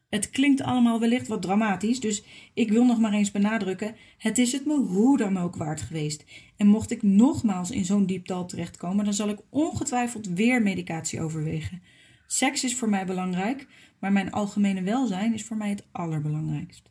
[0.09, 4.51] Het klinkt allemaal wellicht wat dramatisch, dus ik wil nog maar eens benadrukken: het is
[4.51, 6.25] het me hoe dan ook waard geweest.
[6.57, 11.21] En mocht ik nogmaals in zo'n diep dal terechtkomen, dan zal ik ongetwijfeld weer medicatie
[11.21, 11.81] overwegen.
[12.27, 13.67] Seks is voor mij belangrijk,
[13.99, 16.89] maar mijn algemene welzijn is voor mij het allerbelangrijkst.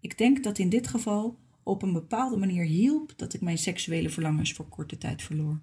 [0.00, 4.10] Ik denk dat in dit geval op een bepaalde manier hielp dat ik mijn seksuele
[4.10, 5.60] verlangens voor korte tijd verloor.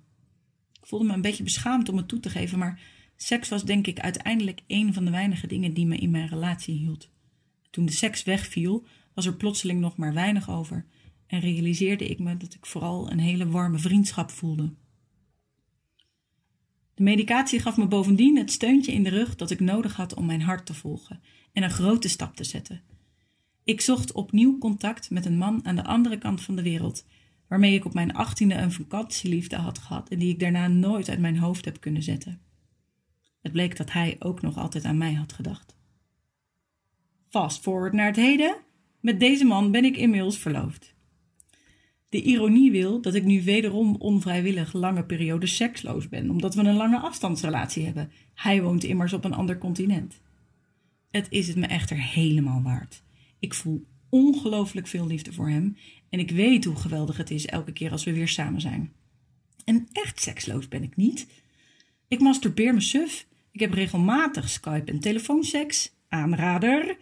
[0.82, 2.82] Ik voelde me een beetje beschaamd om het toe te geven, maar
[3.24, 6.76] seks was denk ik uiteindelijk een van de weinige dingen die me in mijn relatie
[6.76, 7.10] hield.
[7.70, 10.86] Toen de seks wegviel, was er plotseling nog maar weinig over
[11.28, 14.74] en realiseerde ik me dat ik vooral een hele warme vriendschap voelde.
[16.94, 20.26] De medicatie gaf me bovendien het steuntje in de rug dat ik nodig had om
[20.26, 21.22] mijn hart te volgen
[21.54, 22.82] en een grote stap te zetten.
[23.64, 27.06] Ik zocht opnieuw contact met een man aan de andere kant van de wereld,
[27.48, 31.20] waarmee ik op mijn achttiende een vakantieliefde had gehad en die ik daarna nooit uit
[31.20, 32.42] mijn hoofd heb kunnen zetten.
[33.42, 35.76] Het bleek dat hij ook nog altijd aan mij had gedacht.
[37.30, 38.56] Fast forward naar het heden.
[39.00, 40.94] Met deze man ben ik inmiddels verloofd.
[42.10, 46.76] De ironie wil dat ik nu wederom onvrijwillig lange periode seksloos ben, omdat we een
[46.76, 48.12] lange afstandsrelatie hebben.
[48.34, 50.22] Hij woont immers op een ander continent.
[51.12, 53.04] Het is het me echter helemaal waard.
[53.40, 55.78] Ik voel ongelooflijk veel liefde voor hem
[56.10, 58.94] en ik weet hoe geweldig het is elke keer als we weer samen zijn.
[59.66, 61.28] En echt seksloos ben ik niet.
[62.08, 63.28] Ik masturbeer me suf.
[63.52, 66.00] Ik heb regelmatig Skype en telefoonseks.
[66.10, 66.98] Aanrader.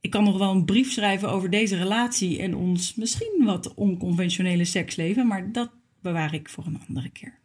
[0.00, 4.64] Ik kan nog wel een brief schrijven over deze relatie en ons misschien wat onconventionele
[4.64, 7.38] seksleven, maar dat bewaar ik voor een andere keer.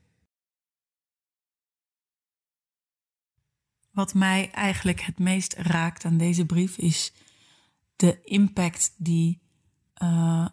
[3.91, 7.13] Wat mij eigenlijk het meest raakt aan deze brief is
[7.95, 9.41] de impact die
[10.03, 10.47] uh,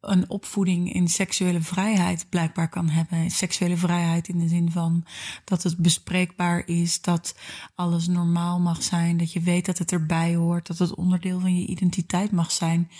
[0.00, 3.30] een opvoeding in seksuele vrijheid blijkbaar kan hebben.
[3.30, 5.04] Seksuele vrijheid in de zin van
[5.44, 7.38] dat het bespreekbaar is, dat
[7.74, 11.56] alles normaal mag zijn, dat je weet dat het erbij hoort, dat het onderdeel van
[11.58, 12.90] je identiteit mag zijn.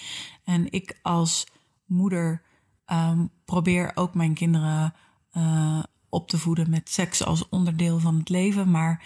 [0.45, 1.47] En ik als
[1.87, 2.43] moeder
[2.87, 4.95] um, probeer ook mijn kinderen
[5.33, 9.05] uh, op te voeden met seks als onderdeel van het leven, maar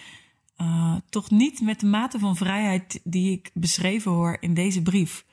[0.57, 5.25] uh, toch niet met de mate van vrijheid die ik beschreven hoor in deze brief.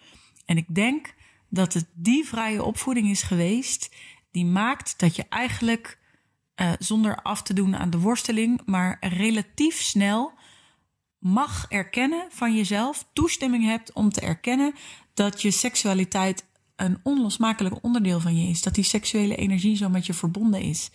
[0.44, 1.14] En ik denk
[1.52, 3.94] dat het die vrije opvoeding is geweest
[4.30, 5.98] die maakt dat je eigenlijk
[6.56, 10.32] uh, zonder af te doen aan de worsteling, maar relatief snel
[11.18, 14.74] mag erkennen van jezelf, toestemming hebt om te erkennen
[15.14, 16.44] dat je seksualiteit
[16.76, 18.62] een onlosmakelijk onderdeel van je is.
[18.62, 20.90] Dat die seksuele energie zo met je verbonden is.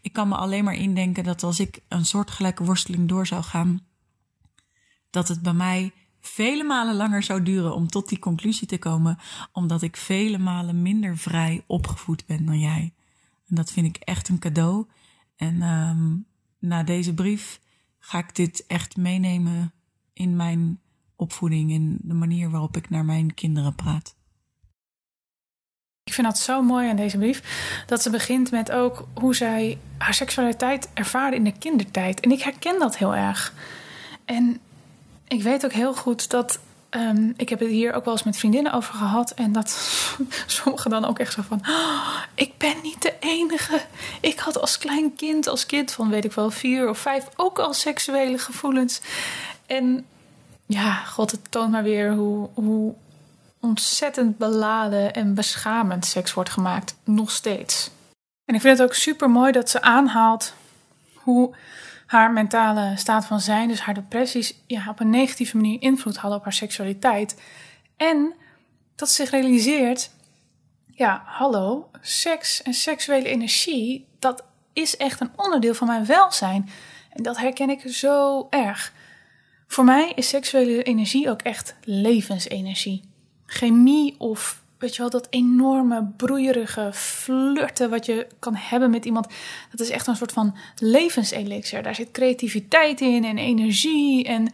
[0.00, 3.86] Ik kan me alleen maar indenken dat als ik een soortgelijke worsteling door zou gaan,
[5.10, 9.18] dat het bij mij vele malen langer zou duren om tot die conclusie te komen,
[9.52, 12.94] omdat ik vele malen minder vrij opgevoed ben dan jij.
[13.48, 14.86] En dat vind ik echt een cadeau.
[15.36, 16.26] En um,
[16.58, 17.60] na deze brief
[17.98, 19.72] ga ik dit echt meenemen
[20.12, 20.80] in mijn
[21.16, 24.18] opvoeding, in de manier waarop ik naar mijn kinderen praat.
[26.04, 27.42] Ik vind dat zo mooi aan deze brief.
[27.86, 32.20] Dat ze begint met ook hoe zij haar seksualiteit ervaarde in de kindertijd.
[32.20, 33.54] En ik herken dat heel erg.
[34.24, 34.60] En
[35.30, 36.58] ik weet ook heel goed dat.
[36.90, 39.30] Um, ik heb het hier ook wel eens met vriendinnen over gehad.
[39.30, 39.70] En dat
[40.46, 41.60] sommigen dan ook echt zo van.
[41.68, 43.80] Oh, ik ben niet de enige.
[44.20, 47.58] Ik had als klein kind, als kind van weet ik wel, vier of vijf, ook
[47.58, 49.00] al seksuele gevoelens.
[49.66, 50.06] En
[50.66, 52.94] ja, god, het toont maar weer hoe, hoe
[53.60, 56.94] ontzettend beladen en beschamend seks wordt gemaakt.
[57.04, 57.90] Nog steeds.
[58.44, 60.54] En ik vind het ook super mooi dat ze aanhaalt
[61.14, 61.54] hoe
[62.10, 66.38] haar mentale staat van zijn, dus haar depressies, ja, op een negatieve manier invloed hadden
[66.38, 67.40] op haar seksualiteit.
[67.96, 68.34] En
[68.94, 70.10] dat ze zich realiseert,
[70.86, 76.68] ja, hallo, seks en seksuele energie, dat is echt een onderdeel van mijn welzijn.
[77.10, 78.92] En dat herken ik zo erg.
[79.66, 83.02] Voor mij is seksuele energie ook echt levensenergie
[83.46, 89.26] chemie of weet je wel, dat enorme broeierige flirten wat je kan hebben met iemand.
[89.70, 91.82] Dat is echt een soort van levenselixer.
[91.82, 94.52] Daar zit creativiteit in en energie en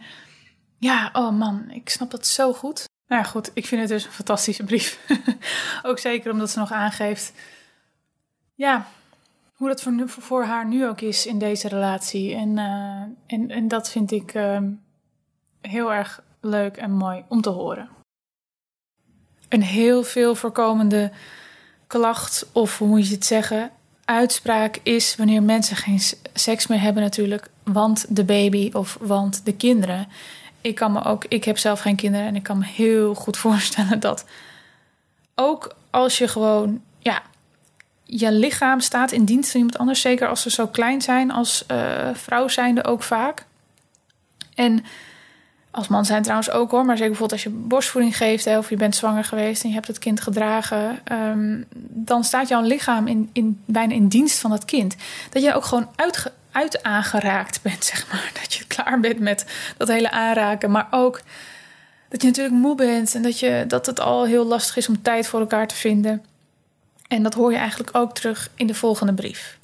[0.77, 2.85] ja, oh man, ik snap dat zo goed.
[3.07, 4.99] Nou ja, goed, ik vind het dus een fantastische brief.
[5.83, 7.33] ook zeker omdat ze nog aangeeft,
[8.55, 8.87] ja,
[9.53, 12.35] hoe dat voor, haar nu ook is in deze relatie.
[12.35, 14.59] En, uh, en, en dat vind ik uh,
[15.61, 17.96] heel erg leuk en mooi om te horen
[19.49, 21.11] een heel veel voorkomende
[21.87, 23.71] klacht, of hoe moet je het zeggen,
[24.05, 26.01] uitspraak is wanneer mensen geen
[26.33, 30.07] seks meer hebben natuurlijk, want de baby of want de kinderen.
[30.61, 33.37] Ik kan me ook, ik heb zelf geen kinderen en ik kan me heel goed
[33.47, 34.25] voorstellen dat
[35.35, 37.21] ook als je gewoon, ja,
[38.03, 41.63] je lichaam staat in dienst van iemand anders, zeker als ze zo klein zijn als
[41.71, 43.45] uh, vrouw zijnde ook vaak.
[44.55, 44.85] En
[45.77, 48.75] als man zijn trouwens ook hoor, maar zeker bijvoorbeeld als je borstvoeding geeft of je
[48.75, 53.29] bent zwanger geweest en je hebt het kind gedragen, um, dan staat jouw lichaam in,
[53.33, 54.95] in, bijna in dienst van dat kind.
[55.29, 58.31] Dat je ook gewoon uit, uit aangeraakt bent, zeg maar.
[58.41, 59.45] Dat je klaar bent met
[59.77, 61.21] dat hele aanraken, maar ook
[62.09, 65.01] dat je natuurlijk moe bent en dat, je, dat het al heel lastig is om
[65.01, 66.25] tijd voor elkaar te vinden.
[67.07, 69.57] En dat hoor je eigenlijk ook terug in de volgende brief.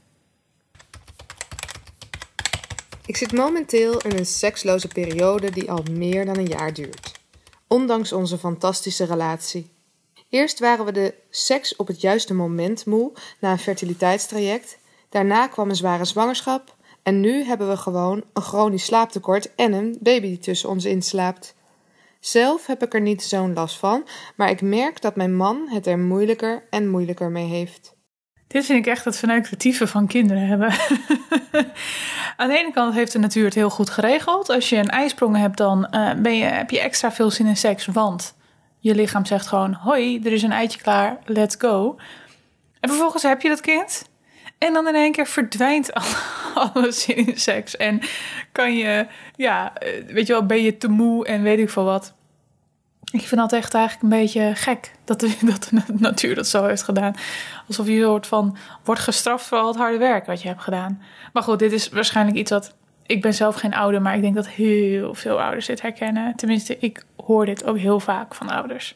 [3.06, 7.12] Ik zit momenteel in een seksloze periode die al meer dan een jaar duurt.
[7.68, 9.72] Ondanks onze fantastische relatie.
[10.30, 14.78] Eerst waren we de seks op het juiste moment moe na een fertiliteitstraject.
[15.10, 16.76] Daarna kwam een zware zwangerschap.
[17.02, 21.56] En nu hebben we gewoon een chronisch slaaptekort en een baby die tussen ons inslaapt.
[22.20, 25.88] Zelf heb ik er niet zo'n last van, maar ik merk dat mijn man het
[25.88, 27.96] er moeilijker en moeilijker mee heeft.
[28.48, 30.74] Dit vind ik echt het verneukeratieve van kinderen hebben.
[32.36, 34.50] Aan de ene kant heeft de natuur het heel goed geregeld.
[34.50, 37.58] Als je een ijsprong hebt, dan uh, ben je, heb je extra veel zin in
[37.58, 37.86] seks.
[37.86, 38.36] Want
[38.80, 41.96] je lichaam zegt gewoon: Hoi, er is een eitje klaar, let's go.
[42.80, 44.10] En vervolgens heb je dat kind.
[44.58, 45.94] En dan in één keer verdwijnt
[46.74, 47.78] alle zin in seks.
[47.78, 48.02] En
[48.52, 51.84] kan je, ja, eh, weet je wel, ben je te moe en weet ik veel
[51.84, 52.14] wat.
[53.14, 55.38] Ik vind dat echt eigenlijk een beetje gek dat de,
[55.88, 57.14] natuur dat zo heeft gedaan.
[57.68, 60.62] Alsof je een soort van wordt gestraft voor al het harde werk wat je hebt
[60.62, 61.02] gedaan.
[61.34, 62.76] Maar goed, dit is waarschijnlijk iets wat.
[63.06, 66.36] Ik ben zelf geen ouder, maar ik denk dat heel veel ouders dit herkennen.
[66.36, 68.96] Tenminste, ik hoor dit ook heel vaak van ouders.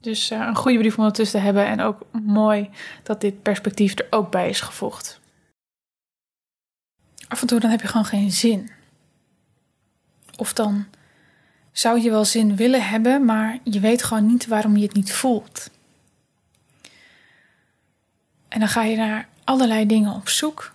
[0.00, 1.66] Dus uh, een goede brief om ertussen te hebben.
[1.66, 2.70] En ook mooi
[3.02, 5.20] dat dit perspectief er ook bij is gevoegd.
[7.28, 8.70] Af en toe dan heb je gewoon geen zin.
[10.36, 10.86] Of dan
[11.78, 15.12] zou je wel zin willen hebben, maar je weet gewoon niet waarom je het niet
[15.12, 15.70] voelt.
[18.48, 20.74] En dan ga je naar allerlei dingen op zoek.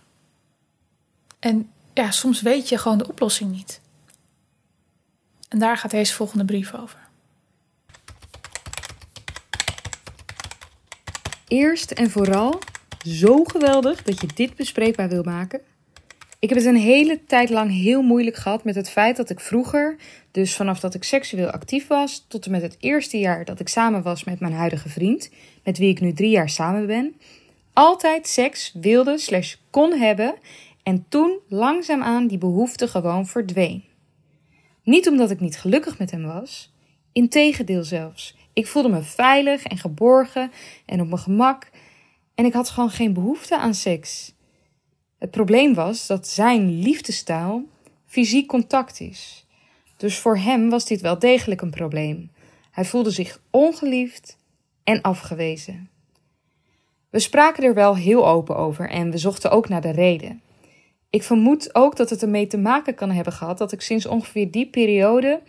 [1.39, 3.81] En ja, soms weet je gewoon de oplossing niet.
[5.49, 6.99] En daar gaat deze volgende brief over.
[11.47, 12.59] Eerst en vooral
[13.05, 15.61] zo geweldig dat je dit bespreekbaar wil maken.
[16.41, 19.39] Ik heb het een hele tijd lang heel moeilijk gehad met het feit dat ik
[19.39, 19.95] vroeger,
[20.31, 23.67] dus vanaf dat ik seksueel actief was, tot en met het eerste jaar dat ik
[23.67, 25.29] samen was met mijn huidige vriend,
[25.63, 27.15] met wie ik nu drie jaar samen ben,
[27.73, 30.33] altijd seks wilde slash kon hebben
[30.83, 33.83] en toen langzaamaan die behoefte gewoon verdween.
[34.83, 36.71] Niet omdat ik niet gelukkig met hem was,
[37.11, 38.35] integendeel zelfs.
[38.53, 40.51] Ik voelde me veilig en geborgen
[40.85, 41.69] en op mijn gemak
[42.35, 44.33] en ik had gewoon geen behoefte aan seks.
[45.21, 47.63] Het probleem was dat zijn liefdestaal
[48.05, 49.45] fysiek contact is.
[49.97, 52.31] Dus voor hem was dit wel degelijk een probleem.
[52.71, 54.37] Hij voelde zich ongeliefd
[54.83, 55.89] en afgewezen.
[57.09, 60.41] We spraken er wel heel open over en we zochten ook naar de reden.
[61.09, 64.51] Ik vermoed ook dat het ermee te maken kan hebben gehad dat ik sinds ongeveer
[64.51, 65.41] die periode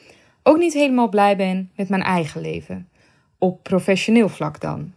[0.43, 2.89] ook niet helemaal blij ben met mijn eigen leven.
[3.39, 4.93] Op professioneel vlak dan.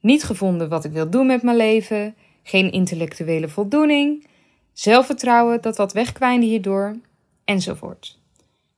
[0.00, 2.14] Niet gevonden wat ik wil doen met mijn leven,
[2.48, 4.26] geen intellectuele voldoening,
[4.72, 6.96] zelfvertrouwen dat wat wegkwijnde hierdoor,
[7.44, 8.18] enzovoort.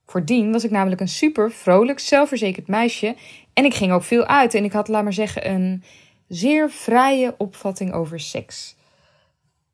[0.06, 3.16] Voordien was ik namelijk een super vrolijk, zelfverzekerd meisje
[3.52, 5.82] en ik ging ook veel uit en ik had, laat maar zeggen, een
[6.28, 8.76] zeer vrije opvatting over seks.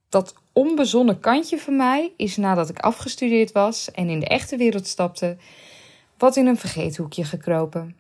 [0.08, 4.86] Dat onbezonnen kantje van mij is nadat ik afgestudeerd was en in de echte wereld
[4.86, 5.36] stapte,
[6.18, 7.96] wat in een vergeethoekje gekropen.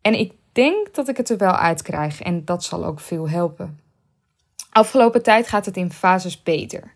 [0.00, 3.86] En ik denk dat ik het er wel uitkrijg en dat zal ook veel helpen.
[4.70, 6.94] Afgelopen tijd gaat het in fases beter.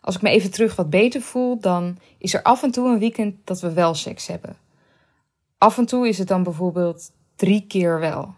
[0.00, 2.98] Als ik me even terug wat beter voel, dan is er af en toe een
[2.98, 4.56] weekend dat we wel seks hebben.
[5.58, 8.34] Af en toe is het dan bijvoorbeeld drie keer wel.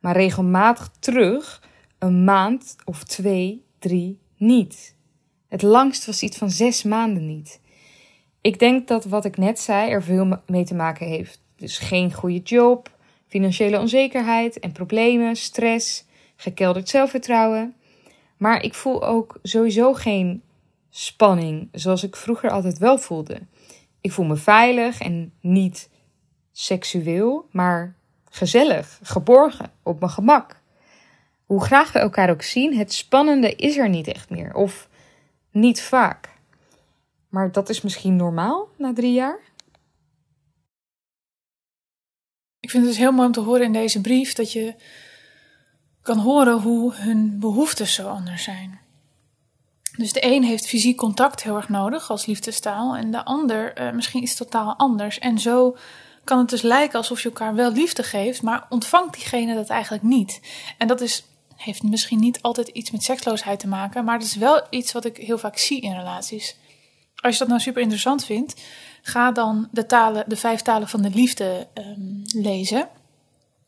[0.00, 1.62] Maar regelmatig terug
[1.98, 4.94] een maand of twee, drie niet.
[5.48, 7.60] Het langst was iets van zes maanden niet.
[8.40, 11.40] Ik denk dat wat ik net zei er veel mee te maken heeft.
[11.56, 12.90] Dus geen goede job,
[13.26, 16.04] financiële onzekerheid en problemen, stress,
[16.36, 17.74] gekelderd zelfvertrouwen.
[18.44, 20.42] Maar ik voel ook sowieso geen
[20.90, 23.40] spanning zoals ik vroeger altijd wel voelde.
[24.00, 25.90] Ik voel me veilig en niet
[26.52, 27.96] seksueel, maar
[28.30, 30.60] gezellig, geborgen, op mijn gemak.
[31.46, 34.54] Hoe graag we elkaar ook zien, het spannende is er niet echt meer.
[34.54, 34.88] Of
[35.50, 36.30] niet vaak.
[37.28, 39.38] Maar dat is misschien normaal na drie jaar?
[42.60, 44.74] Ik vind het dus heel mooi om te horen in deze brief dat je
[46.04, 48.80] kan horen hoe hun behoeftes zo anders zijn.
[49.96, 53.92] Dus de een heeft fysiek contact heel erg nodig als liefdestaal en de ander uh,
[53.92, 55.18] misschien iets totaal anders.
[55.18, 55.76] En zo
[56.24, 60.02] kan het dus lijken alsof je elkaar wel liefde geeft, maar ontvangt diegene dat eigenlijk
[60.02, 60.40] niet.
[60.78, 61.24] En dat is,
[61.56, 65.04] heeft misschien niet altijd iets met seksloosheid te maken, maar het is wel iets wat
[65.04, 66.56] ik heel vaak zie in relaties.
[67.16, 68.60] Als je dat nou super interessant vindt,
[69.02, 72.88] ga dan de, talen, de vijf talen van de liefde um, lezen.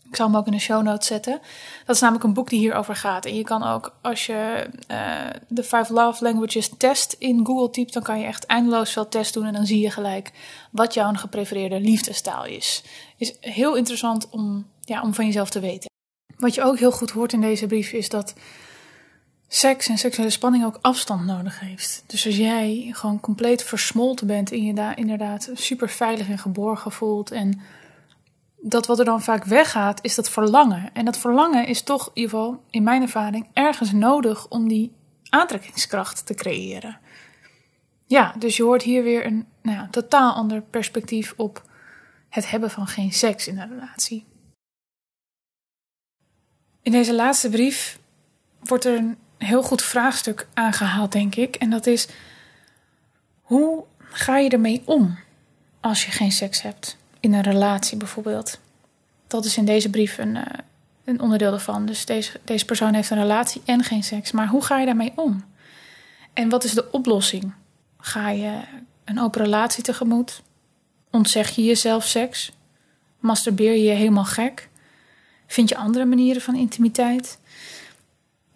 [0.09, 1.41] Ik zal hem ook in de show notes zetten.
[1.87, 3.25] Dat is namelijk een boek die hierover gaat.
[3.27, 4.97] En je kan ook, als je uh,
[5.49, 9.33] de Five Love Languages test in Google typt, dan kan je echt eindeloos veel tests
[9.33, 9.47] doen.
[9.47, 10.33] En dan zie je gelijk
[10.71, 12.83] wat jouw geprefereerde liefdestaal is.
[13.17, 15.91] Is heel interessant om, ja, om van jezelf te weten.
[16.37, 18.35] Wat je ook heel goed hoort in deze brief is dat
[19.49, 22.05] seks en seksuele spanning ook afstand nodig heeft.
[22.07, 26.93] Dus als jij gewoon compleet versmolten bent en je daar inderdaad super veilig en geborgen
[26.93, 27.61] voelt en
[28.69, 30.91] dat wat er dan vaak weggaat, is dat verlangen.
[30.93, 34.93] En dat verlangen is toch, in ieder geval in mijn ervaring, ergens nodig om die
[35.29, 36.99] aantrekkingskracht te creëren.
[38.07, 41.63] Ja, dus je hoort hier weer een nou ja, totaal ander perspectief op
[42.29, 44.25] het hebben van geen seks in een relatie.
[46.83, 47.99] In deze laatste brief
[48.61, 51.57] wordt er een heel goed vraagstuk aangehaald, denk ik.
[51.57, 52.09] En dat is:
[53.41, 55.19] hoe ga je ermee om
[55.81, 56.97] als je geen seks hebt?
[57.27, 58.59] In een relatie bijvoorbeeld.
[59.27, 60.43] Dat is in deze brief een, uh,
[61.05, 61.87] een onderdeel ervan.
[61.87, 64.33] Dus deze, deze persoon heeft een relatie en geen seks.
[64.33, 65.45] Maar hoe ga je daarmee om?
[66.33, 67.53] En wat is de oplossing?
[67.99, 68.61] Ga je
[69.05, 70.43] een open relatie tegemoet?
[71.11, 72.53] Ontzeg je jezelf seks?
[73.19, 74.69] Masturbeer je je helemaal gek?
[75.47, 77.39] Vind je andere manieren van intimiteit?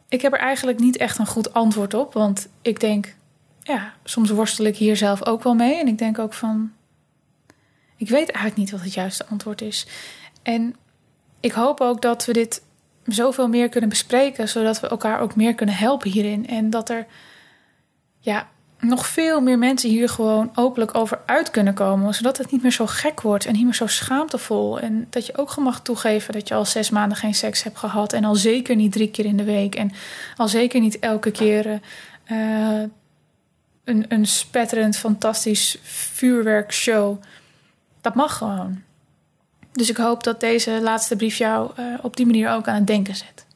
[0.08, 3.14] Ik heb er eigenlijk niet echt een goed antwoord op, want ik denk,
[3.62, 5.80] ja, soms worstel ik hier zelf ook wel mee.
[5.80, 6.72] En ik denk ook van,
[8.00, 9.86] ik weet eigenlijk niet wat het juiste antwoord is.
[10.42, 10.76] En
[11.40, 12.62] ik hoop ook dat we dit
[13.04, 16.48] zoveel meer kunnen bespreken, zodat we elkaar ook meer kunnen helpen hierin.
[16.48, 17.06] En dat er
[18.18, 18.48] ja,
[18.78, 22.14] nog veel meer mensen hier gewoon openlijk over uit kunnen komen.
[22.14, 24.80] Zodat het niet meer zo gek wordt en niet meer zo schaamtevol.
[24.80, 28.12] En dat je ook mag toegeven dat je al zes maanden geen seks hebt gehad.
[28.12, 29.74] En al zeker niet drie keer in de week.
[29.74, 29.92] En
[30.36, 31.80] al zeker niet elke keer
[32.30, 32.82] uh,
[33.84, 37.18] een, een spetterend, fantastisch vuurwerkshow.
[38.00, 38.82] Dat mag gewoon.
[39.72, 42.86] Dus ik hoop dat deze laatste brief jou uh, op die manier ook aan het
[42.86, 43.46] denken zet.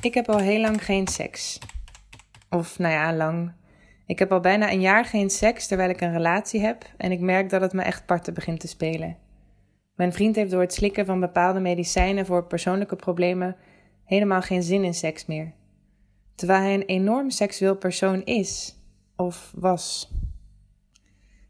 [0.00, 1.58] Ik heb al heel lang geen seks.
[2.50, 3.52] Of nou ja, lang.
[4.06, 7.20] Ik heb al bijna een jaar geen seks terwijl ik een relatie heb en ik
[7.20, 9.16] merk dat het me echt parten begint te spelen.
[9.94, 13.56] Mijn vriend heeft door het slikken van bepaalde medicijnen voor persoonlijke problemen
[14.04, 15.52] helemaal geen zin in seks meer.
[16.34, 18.76] Terwijl hij een enorm seksueel persoon is
[19.16, 20.12] of was.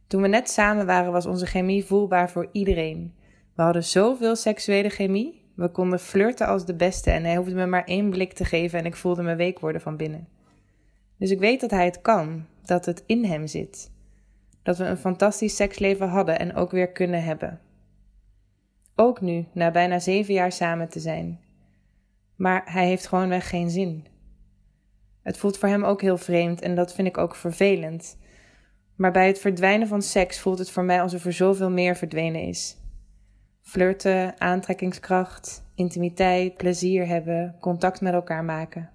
[0.06, 3.14] Toen we net samen waren, was onze chemie voelbaar voor iedereen.
[3.54, 7.66] We hadden zoveel seksuele chemie we konden flirten als de beste en hij hoefde me
[7.66, 10.28] maar één blik te geven en ik voelde me week worden van binnen.
[11.18, 13.92] Dus ik weet dat hij het kan, dat het in hem zit.
[14.62, 17.60] Dat we een fantastisch seksleven hadden en ook weer kunnen hebben.
[18.94, 21.40] Ook nu, na bijna zeven jaar samen te zijn.
[22.36, 24.06] Maar hij heeft gewoonweg geen zin.
[25.24, 28.18] Het voelt voor hem ook heel vreemd en dat vind ik ook vervelend.
[28.96, 32.40] Maar bij het verdwijnen van seks voelt het voor mij alsof er zoveel meer verdwenen
[32.40, 32.76] is.
[33.60, 38.90] Flirten, aantrekkingskracht, intimiteit, plezier hebben, contact met elkaar maken.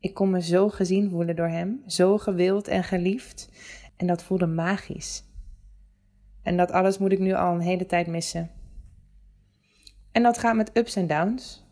[0.00, 3.50] Ik kon me zo gezien voelen door hem, zo gewild en geliefd,
[3.96, 5.24] en dat voelde magisch.
[6.42, 8.50] En dat alles moet ik nu al een hele tijd missen.
[10.12, 11.66] En dat gaat met ups en downs.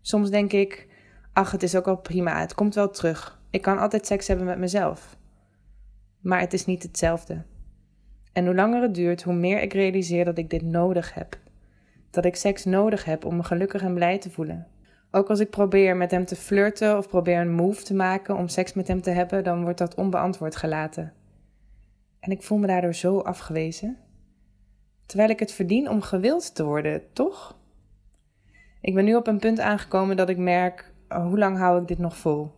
[0.00, 0.88] Soms denk ik,
[1.36, 3.40] ach, het is ook al prima, het komt wel terug.
[3.50, 5.16] Ik kan altijd seks hebben met mezelf.
[6.20, 7.42] Maar het is niet hetzelfde.
[8.32, 11.38] En hoe langer het duurt, hoe meer ik realiseer dat ik dit nodig heb.
[12.10, 14.66] Dat ik seks nodig heb om me gelukkig en blij te voelen.
[15.10, 18.48] Ook als ik probeer met hem te flirten of probeer een move te maken om
[18.48, 21.12] seks met hem te hebben, dan wordt dat onbeantwoord gelaten.
[22.20, 23.98] En ik voel me daardoor zo afgewezen.
[25.06, 27.58] Terwijl ik het verdien om gewild te worden, toch?
[28.80, 31.98] Ik ben nu op een punt aangekomen dat ik merk: hoe lang hou ik dit
[31.98, 32.50] nog vol?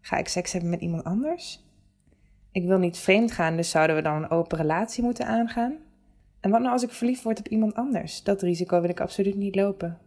[0.00, 1.64] Ga ik seks hebben met iemand anders?
[2.50, 5.76] Ik wil niet vreemd gaan, dus zouden we dan een open relatie moeten aangaan?
[6.40, 8.22] En wat nou als ik verliefd word op iemand anders?
[8.22, 9.98] Dat risico wil ik absoluut niet lopen.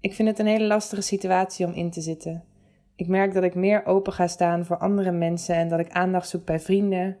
[0.00, 2.44] Ik vind het een hele lastige situatie om in te zitten.
[2.96, 6.28] Ik merk dat ik meer open ga staan voor andere mensen en dat ik aandacht
[6.28, 7.16] zoek bij vrienden,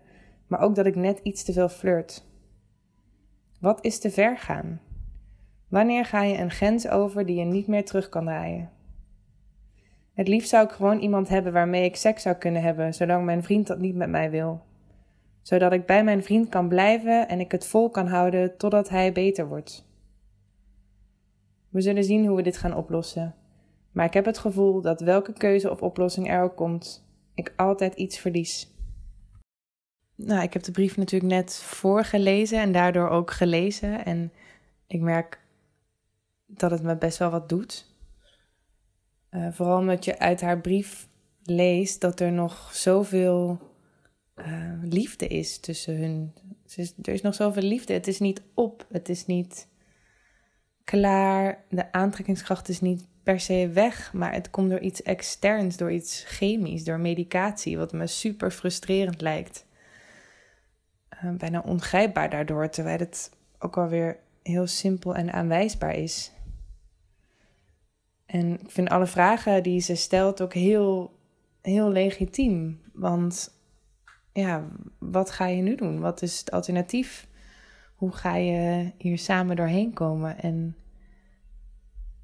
[0.46, 2.26] maar ook dat ik net iets te veel flirt.
[3.60, 4.80] Wat is te ver gaan?
[5.68, 8.70] Wanneer ga je een grens over die je niet meer terug kan draaien?
[10.14, 13.42] Het liefst zou ik gewoon iemand hebben waarmee ik seks zou kunnen hebben, zolang mijn
[13.42, 14.62] vriend dat niet met mij wil.
[15.42, 19.12] Zodat ik bij mijn vriend kan blijven en ik het vol kan houden totdat hij
[19.12, 19.90] beter wordt.
[21.68, 23.34] We zullen zien hoe we dit gaan oplossen.
[23.92, 27.94] Maar ik heb het gevoel dat welke keuze of oplossing er ook komt, ik altijd
[27.94, 28.70] iets verlies.
[30.14, 34.04] Nou, ik heb de brief natuurlijk net voorgelezen en daardoor ook gelezen.
[34.04, 34.32] En
[34.86, 35.40] ik merk
[36.46, 37.91] dat het me best wel wat doet.
[39.34, 41.08] Uh, vooral omdat je uit haar brief
[41.42, 43.60] leest dat er nog zoveel
[44.36, 46.32] uh, liefde is tussen hun.
[47.02, 47.92] Er is nog zoveel liefde.
[47.92, 48.86] Het is niet op.
[48.90, 49.68] Het is niet
[50.84, 51.64] klaar.
[51.68, 54.12] De aantrekkingskracht is niet per se weg.
[54.12, 57.78] Maar het komt door iets externs, door iets chemisch, door medicatie.
[57.78, 59.66] Wat me super frustrerend lijkt.
[61.24, 62.68] Uh, bijna ongrijpbaar daardoor.
[62.68, 66.32] Terwijl het ook alweer heel simpel en aanwijsbaar is.
[68.32, 71.18] En ik vind alle vragen die ze stelt ook heel,
[71.62, 72.80] heel legitiem.
[72.92, 73.60] Want
[74.32, 74.68] ja,
[74.98, 76.00] wat ga je nu doen?
[76.00, 77.28] Wat is het alternatief?
[77.94, 80.38] Hoe ga je hier samen doorheen komen?
[80.38, 80.76] En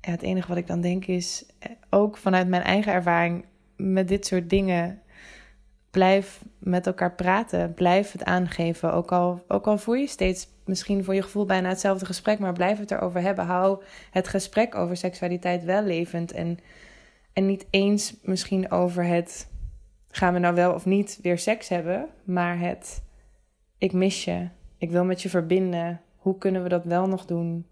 [0.00, 3.44] het enige wat ik dan denk is, eh, ook vanuit mijn eigen ervaring
[3.76, 5.02] met dit soort dingen,
[5.90, 7.74] blijf met elkaar praten.
[7.74, 8.92] Blijf het aangeven.
[8.92, 12.52] Ook al, ook al voer je steeds misschien voor je gevoel bijna hetzelfde gesprek, maar
[12.52, 13.44] blijf het erover hebben.
[13.44, 16.32] Hou het gesprek over seksualiteit wel levend.
[16.32, 16.58] En,
[17.32, 19.48] en niet eens misschien over het
[20.10, 23.02] gaan we nou wel of niet weer seks hebben, maar het
[23.78, 26.00] ik mis je, ik wil met je verbinden.
[26.16, 27.66] Hoe kunnen we dat wel nog doen?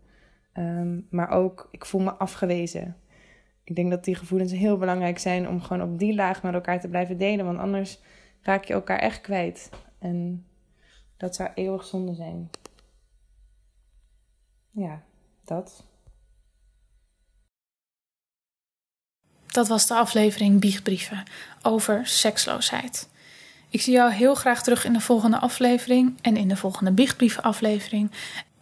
[0.52, 2.96] Ehm, maar ook, ik voel me afgewezen.
[3.66, 6.80] Ik denk dat die gevoelens heel belangrijk zijn om gewoon op die laag met elkaar
[6.80, 7.44] te blijven delen.
[7.44, 7.98] Want anders
[8.42, 9.70] raak je elkaar echt kwijt.
[9.98, 10.46] En
[11.16, 12.50] dat zou eeuwig zonde zijn.
[14.70, 15.02] Ja,
[15.44, 15.84] dat.
[19.46, 21.22] Dat was de aflevering Biechtbrieven
[21.62, 23.08] over seksloosheid.
[23.68, 28.10] Ik zie jou heel graag terug in de volgende aflevering en in de volgende biechtbrievenaflevering.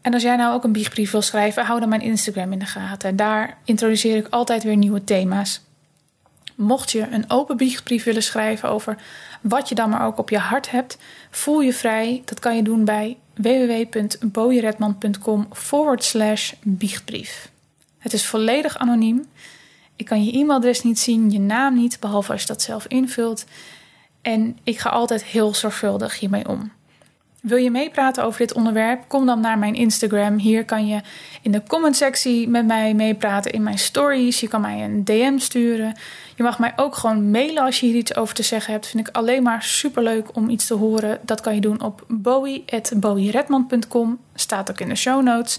[0.04, 2.66] En als jij nou ook een biechtbrief wil schrijven, hou dan mijn Instagram in de
[2.66, 3.16] gaten.
[3.16, 5.60] Daar introduceer ik altijd weer nieuwe thema's.
[6.54, 8.96] Mocht je een open biechtbrief willen schrijven over
[9.40, 10.98] wat je dan maar ook op je hart hebt,
[11.30, 12.22] voel je vrij.
[12.24, 17.50] Dat kan je doen bij www.bojeredman.com forward slash biechtbrief.
[17.98, 19.26] Het is volledig anoniem.
[19.96, 23.44] Ik kan je e-mailadres niet zien, je naam niet, behalve als je dat zelf invult.
[24.22, 26.72] En ik ga altijd heel zorgvuldig hiermee om.
[27.44, 29.04] Wil je meepraten over dit onderwerp?
[29.08, 30.38] Kom dan naar mijn Instagram.
[30.38, 31.00] Hier kan je
[31.42, 34.40] in de comment-sectie met mij meepraten in mijn stories.
[34.40, 35.96] Je kan mij een DM sturen.
[36.34, 38.86] Je mag mij ook gewoon mailen als je hier iets over te zeggen hebt.
[38.86, 41.18] Vind ik alleen maar superleuk om iets te horen.
[41.22, 44.18] Dat kan je doen op bowie.bowieredman.com.
[44.34, 45.58] Staat ook in de show notes.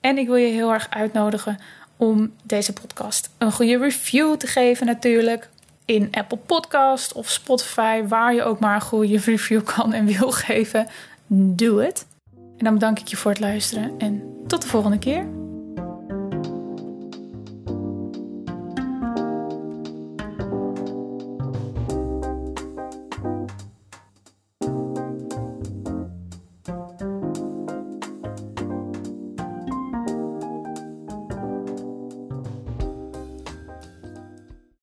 [0.00, 1.58] En ik wil je heel erg uitnodigen
[1.96, 5.48] om deze podcast een goede review te geven natuurlijk.
[5.84, 10.30] In Apple Podcast of Spotify, waar je ook maar een goede review kan en wil
[10.30, 10.88] geven.
[11.26, 12.06] Doe het.
[12.34, 15.43] En dan bedank ik je voor het luisteren en tot de volgende keer.